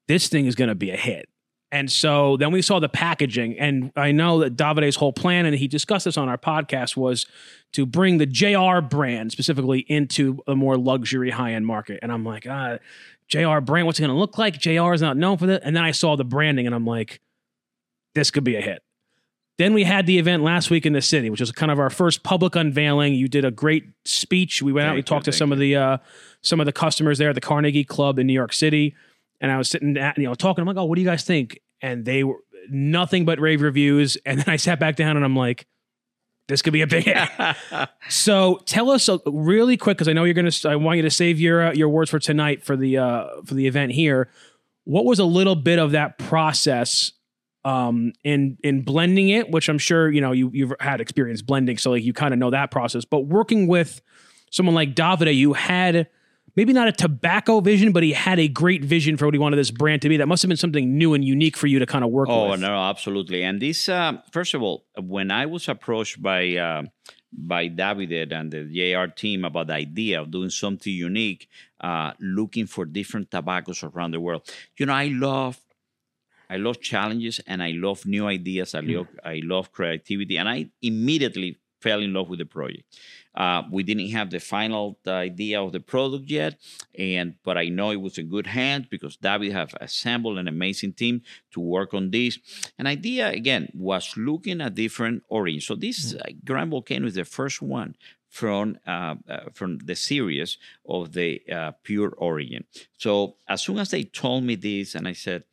[0.07, 1.29] this thing is going to be a hit.
[1.73, 5.55] And so then we saw the packaging, and I know that Davide's whole plan, and
[5.55, 7.25] he discussed this on our podcast, was
[7.71, 11.99] to bring the JR brand specifically into a more luxury high end market.
[12.01, 12.79] And I'm like, ah,
[13.29, 14.59] JR brand, what's it going to look like?
[14.59, 15.61] JR is not known for that.
[15.63, 17.21] And then I saw the branding, and I'm like,
[18.15, 18.83] this could be a hit.
[19.57, 21.89] Then we had the event last week in the city, which was kind of our
[21.89, 23.13] first public unveiling.
[23.13, 24.61] You did a great speech.
[24.61, 25.97] We went out, Thank we you, talked to thank some of the uh,
[26.41, 28.95] some of the customers there at the Carnegie Club in New York City,
[29.39, 30.61] and I was sitting at you know talking.
[30.61, 31.59] I'm like, oh, what do you guys think?
[31.81, 32.37] And they were
[32.69, 35.67] nothing but rave reviews, and then I sat back down and I'm like,
[36.47, 37.29] this could be a big hit.
[38.09, 40.51] so tell us uh, really quick because I know you're gonna.
[40.65, 43.53] I want you to save your uh, your words for tonight for the uh, for
[43.53, 44.29] the event here.
[44.85, 47.11] What was a little bit of that process
[47.63, 51.77] um, in in blending it, which I'm sure you know you you've had experience blending,
[51.77, 53.05] so like you kind of know that process.
[53.05, 54.01] But working with
[54.51, 56.07] someone like Davide, you had
[56.55, 59.57] maybe not a tobacco vision, but he had a great vision for what he wanted
[59.57, 60.17] this brand to be.
[60.17, 62.51] That must have been something new and unique for you to kind of work oh,
[62.51, 62.59] with.
[62.59, 63.43] no, absolutely.
[63.43, 66.83] And this, uh, first of all, when I was approached by uh,
[67.33, 71.47] by David and the JR team about the idea of doing something unique,
[71.79, 75.59] uh, looking for different tobaccos around the world, you know, I love.
[76.51, 78.75] I love challenges and I love new ideas.
[78.75, 82.83] I love, I love creativity, and I immediately fell in love with the project.
[83.33, 86.59] Uh, we didn't have the final idea of the product yet,
[86.99, 90.93] and but I know it was in good hands because David have assembled an amazing
[90.93, 91.21] team
[91.53, 92.37] to work on this.
[92.77, 95.65] An idea again was looking at different origins.
[95.65, 97.95] So this uh, Grand Volcano is the first one
[98.27, 102.65] from uh, uh, from the series of the uh, pure origin.
[102.97, 105.43] So as soon as they told me this, and I said,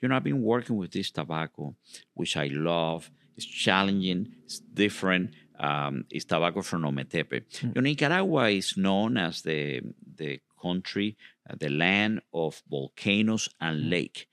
[0.00, 1.74] you know, I've been working with this tobacco,
[2.14, 3.10] which I love.
[3.36, 4.34] It's challenging.
[4.44, 7.42] It's different um, is tobacco from Ometepe.
[7.42, 7.62] Mm.
[7.62, 9.80] You know, Nicaragua is known as the
[10.16, 11.16] the country,
[11.48, 13.90] uh, the land of volcanoes and mm.
[13.90, 14.28] lake.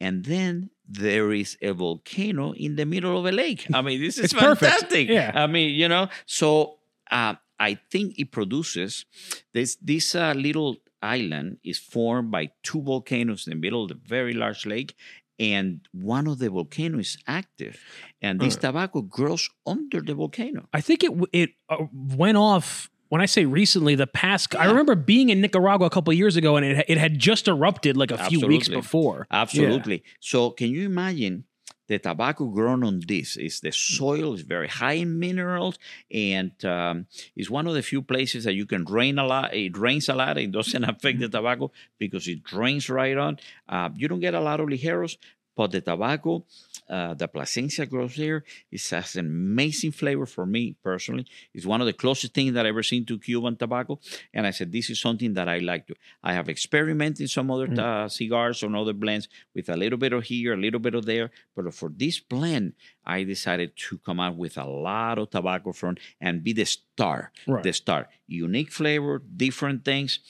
[0.00, 3.66] And then there is a volcano in the middle of a lake.
[3.74, 5.08] I mean, this is it's fantastic.
[5.08, 5.10] Perfect.
[5.10, 5.32] Yeah.
[5.34, 6.78] I mean, you know, so
[7.10, 9.04] uh, I think it produces
[9.52, 13.94] this this uh, little island is formed by two volcanoes in the middle of a
[13.94, 14.94] very large lake
[15.38, 17.78] and one of the volcanoes is active
[18.20, 22.90] and this uh, tobacco grows under the volcano i think it it uh, went off
[23.08, 24.60] when i say recently the past yeah.
[24.60, 27.96] i remember being in nicaragua a couple years ago and it, it had just erupted
[27.96, 28.38] like a absolutely.
[28.40, 30.12] few weeks before absolutely yeah.
[30.20, 31.44] so can you imagine
[31.88, 35.78] the tobacco grown on this is the soil is very high in minerals
[36.10, 39.76] and um, it's one of the few places that you can drain a lot it
[39.76, 41.36] rains a lot it doesn't affect the mm-hmm.
[41.36, 45.16] tobacco because it drains right on uh, you don't get a lot of ligeros
[45.58, 46.44] but the tobacco
[46.88, 48.44] uh, the Plasencia grows there.
[48.70, 51.26] It has an amazing flavor for me personally.
[51.52, 54.00] It's one of the closest things that I've ever seen to Cuban tobacco.
[54.32, 55.94] And I said, this is something that I like to.
[56.22, 57.78] I have experimented some other mm.
[57.78, 61.04] uh, cigars or other blends with a little bit of here, a little bit of
[61.04, 61.30] there.
[61.54, 62.72] But for this blend,
[63.04, 67.32] I decided to come out with a lot of tobacco from and be the star.
[67.46, 67.62] Right.
[67.62, 68.08] The star.
[68.26, 70.20] Unique flavor, different things.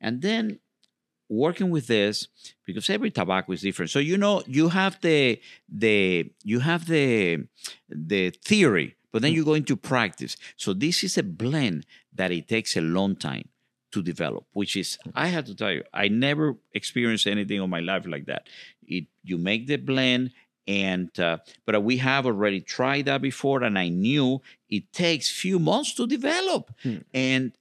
[0.00, 0.58] And then
[1.28, 2.28] working with this
[2.64, 7.44] because every tobacco is different so you know you have the the you have the
[7.88, 9.36] the theory but then mm.
[9.36, 13.48] you go into practice so this is a blend that it takes a long time
[13.90, 17.80] to develop which is i have to tell you i never experienced anything in my
[17.80, 18.46] life like that
[18.86, 20.30] it you make the blend
[20.66, 25.58] and uh, but we have already tried that before and i knew it takes few
[25.58, 26.98] months to develop hmm.
[27.12, 27.52] and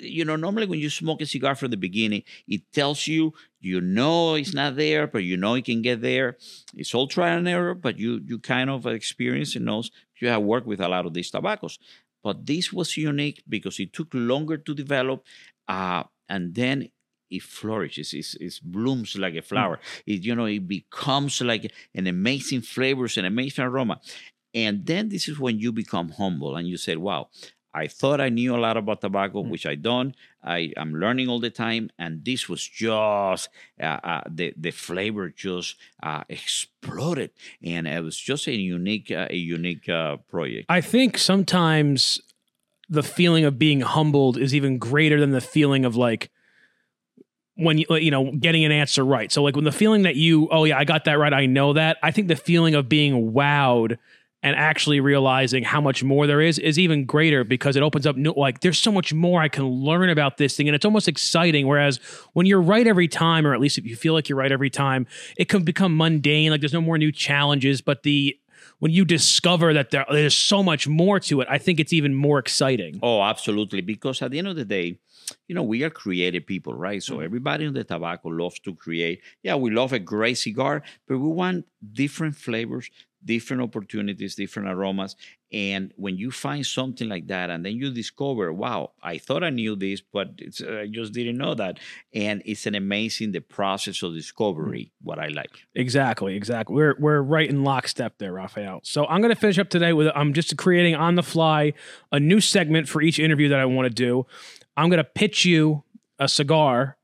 [0.00, 3.80] you know, normally when you smoke a cigar from the beginning, it tells you, you
[3.80, 6.36] know, it's not there, but you know it can get there.
[6.74, 10.42] It's all trial and error, but you you kind of experience and knows you have
[10.42, 11.78] worked with a lot of these tobaccos.
[12.22, 15.24] But this was unique because it took longer to develop,
[15.68, 16.88] uh, and then
[17.30, 18.12] it flourishes.
[18.12, 19.76] It, it blooms like a flower.
[19.78, 20.14] Mm.
[20.14, 24.00] It you know it becomes like an amazing flavors an amazing aroma.
[24.54, 27.30] And then this is when you become humble and you say, "Wow,
[27.74, 29.48] I thought I knew a lot about tobacco, mm.
[29.48, 30.14] which I don't.
[30.44, 33.48] I am learning all the time, and this was just
[33.80, 37.30] uh, uh, the the flavor just uh, exploded,
[37.62, 40.66] and it was just a unique uh, a unique uh, project.
[40.68, 42.20] I think sometimes
[42.88, 46.30] the feeling of being humbled is even greater than the feeling of like
[47.54, 49.32] when you you know getting an answer right.
[49.32, 51.72] So like when the feeling that you oh yeah I got that right I know
[51.72, 53.98] that I think the feeling of being wowed
[54.42, 58.16] and actually realizing how much more there is is even greater because it opens up
[58.16, 61.08] new like there's so much more I can learn about this thing and it's almost
[61.08, 61.98] exciting whereas
[62.32, 64.70] when you're right every time or at least if you feel like you're right every
[64.70, 68.36] time it can become mundane like there's no more new challenges but the
[68.78, 72.14] when you discover that there, there's so much more to it I think it's even
[72.14, 74.98] more exciting oh absolutely because at the end of the day
[75.48, 77.02] you know, we are creative people, right?
[77.02, 77.24] So mm-hmm.
[77.24, 79.22] everybody in the tobacco loves to create.
[79.42, 82.90] Yeah, we love a great cigar, but we want different flavors,
[83.24, 85.16] different opportunities, different aromas.
[85.52, 89.50] And when you find something like that, and then you discover, wow, I thought I
[89.50, 91.78] knew this, but uh, I just didn't know that.
[92.14, 94.92] And it's an amazing the process of discovery.
[95.02, 95.50] What I like.
[95.74, 96.74] Exactly, exactly.
[96.74, 98.80] We're we're right in lockstep there, Rafael.
[98.84, 101.74] So I'm going to finish up today with I'm just creating on the fly
[102.10, 104.26] a new segment for each interview that I want to do.
[104.76, 105.84] I'm going to pitch you
[106.18, 106.96] a cigar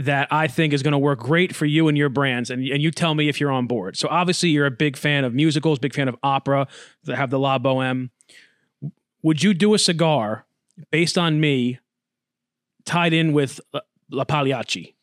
[0.00, 2.82] that I think is going to work great for you and your brands, and, and
[2.82, 3.96] you tell me if you're on board.
[3.96, 6.66] So obviously, you're a big fan of musicals, big fan of opera
[7.04, 8.10] that have the La Boheme.
[9.22, 10.46] Would you do a cigar
[10.90, 11.78] based on me,
[12.84, 13.80] tied in with La,
[14.10, 14.94] La Pagliacci?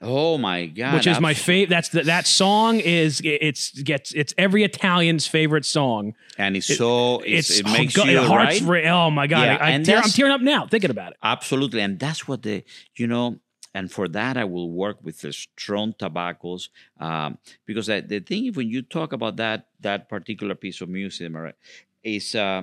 [0.00, 0.94] Oh my god!
[0.94, 1.70] which is my favorite.
[1.70, 6.14] That's the, that song is it's gets it's every Italian's favorite song.
[6.38, 8.84] and it's so it's, It's it makes go- you heart's right.
[8.84, 9.42] ra- oh my god!
[9.42, 11.18] Yeah, I, I tear, I'm tearing up now thinking about it.
[11.20, 12.62] Absolutely, and that's what the
[12.96, 13.40] you know,
[13.74, 18.52] and for that I will work with the strong tobaccos um, because I, the thing
[18.54, 21.54] when you talk about that that particular piece of music, Mara,
[22.02, 22.62] is uh,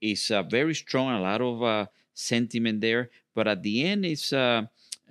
[0.00, 4.32] is uh, very strong, a lot of uh, sentiment there, but at the end it's.
[4.32, 4.62] Uh,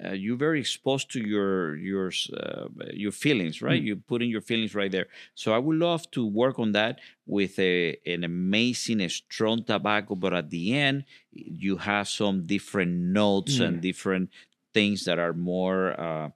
[0.04, 3.80] uh, you're very exposed to your your uh, your feelings, right?
[3.82, 3.86] Mm.
[3.86, 5.06] You put in your feelings right there.
[5.36, 10.34] So I would love to work on that with a an amazing strong tobacco, but
[10.34, 13.66] at the end you have some different notes Mm.
[13.68, 14.30] and different
[14.74, 16.30] things that are more uh,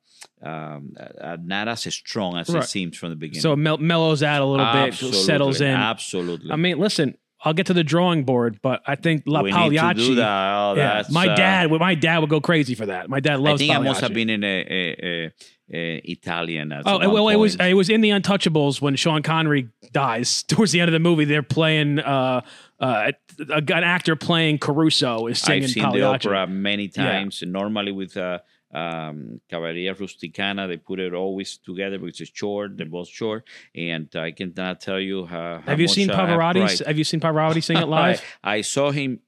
[0.44, 2.64] um, uh, not as strong as Right.
[2.64, 3.42] it seems from the beginning.
[3.42, 5.68] So it mel- mellows out a little bit, settles in.
[5.72, 6.52] Absolutely.
[6.52, 9.56] I mean, listen, I'll get to the drawing board, but I think La we need
[9.58, 10.16] to do Pagliacci.
[10.16, 10.56] that.
[10.56, 13.10] Oh, Yeah, my uh, dad, my dad would go crazy for that.
[13.10, 13.62] My dad loves.
[13.62, 15.34] I think I must have been in a, a, a,
[15.72, 16.74] a Italian.
[16.86, 17.70] Oh well, it was point.
[17.70, 21.26] it was in the Untouchables when Sean Connery dies towards the end of the movie.
[21.26, 22.42] They're playing uh,
[22.80, 27.42] uh, a, an actor playing Caruso is singing I've seen the opera many times.
[27.44, 28.40] and Normally with uh,
[28.74, 32.78] um, Cavalleria Rusticana, they put it always together because it's short.
[32.78, 35.60] They're both short, and I cannot tell you how.
[35.60, 36.86] how Have you seen Pavarotti?
[36.86, 38.22] Have you seen Pavarotti sing it live?
[38.44, 39.20] I, I saw him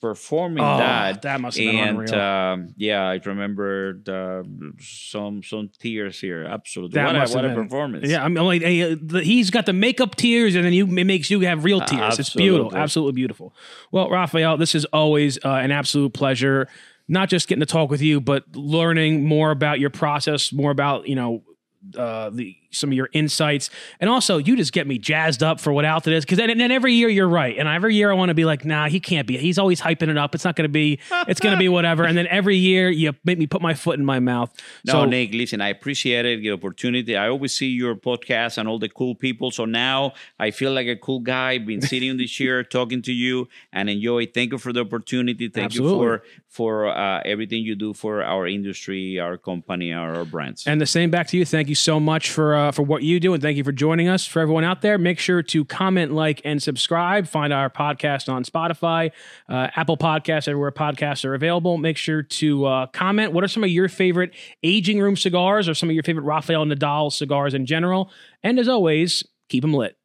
[0.00, 1.22] performing oh, that.
[1.22, 2.20] that must have been And unreal.
[2.20, 6.44] um, yeah, I remember the, some some tears here.
[6.44, 8.08] Absolutely, That what, a, must what have a performance!
[8.08, 11.30] yeah, I'm like, uh, the, he's got the makeup tears, and then you it makes
[11.30, 12.18] you have real tears.
[12.18, 12.80] It's beautiful, Absolutely.
[12.80, 13.54] absolutely beautiful.
[13.92, 16.66] Well, Rafael, this is always uh, an absolute pleasure.
[17.10, 21.08] Not just getting to talk with you, but learning more about your process, more about
[21.08, 21.42] you know
[21.96, 25.72] uh, the some of your insights, and also you just get me jazzed up for
[25.72, 26.22] what Altadis.
[26.22, 28.64] Because then, then every year you're right, and every year I want to be like,
[28.64, 29.36] nah, he can't be.
[29.36, 30.34] He's always hyping it up.
[30.34, 30.98] It's not going to be.
[31.28, 32.04] It's going to be whatever.
[32.04, 34.54] And then every year you make me put my foot in my mouth.
[34.84, 37.16] No, so, Nick, listen, I appreciate it, the opportunity.
[37.16, 39.50] I always see your podcast and all the cool people.
[39.50, 43.12] So now I feel like a cool guy, been sitting in the chair talking to
[43.12, 44.26] you and enjoy.
[44.26, 45.48] Thank you for the opportunity.
[45.48, 50.24] Thank you for for uh, everything you do for our industry, our company, our, our
[50.24, 50.66] brands.
[50.66, 51.44] And the same back to you.
[51.44, 54.08] Thank you so much for uh, for what you do, and thank you for joining
[54.08, 54.26] us.
[54.26, 57.26] For everyone out there, make sure to comment, like, and subscribe.
[57.26, 59.12] Find our podcast on Spotify,
[59.48, 61.78] uh, Apple Podcasts, everywhere podcasts are available.
[61.78, 63.32] Make sure to uh, comment.
[63.32, 66.64] What are some of your favorite aging room cigars, or some of your favorite Rafael
[66.64, 68.10] Nodal cigars in general?
[68.42, 69.96] And as always, keep them lit.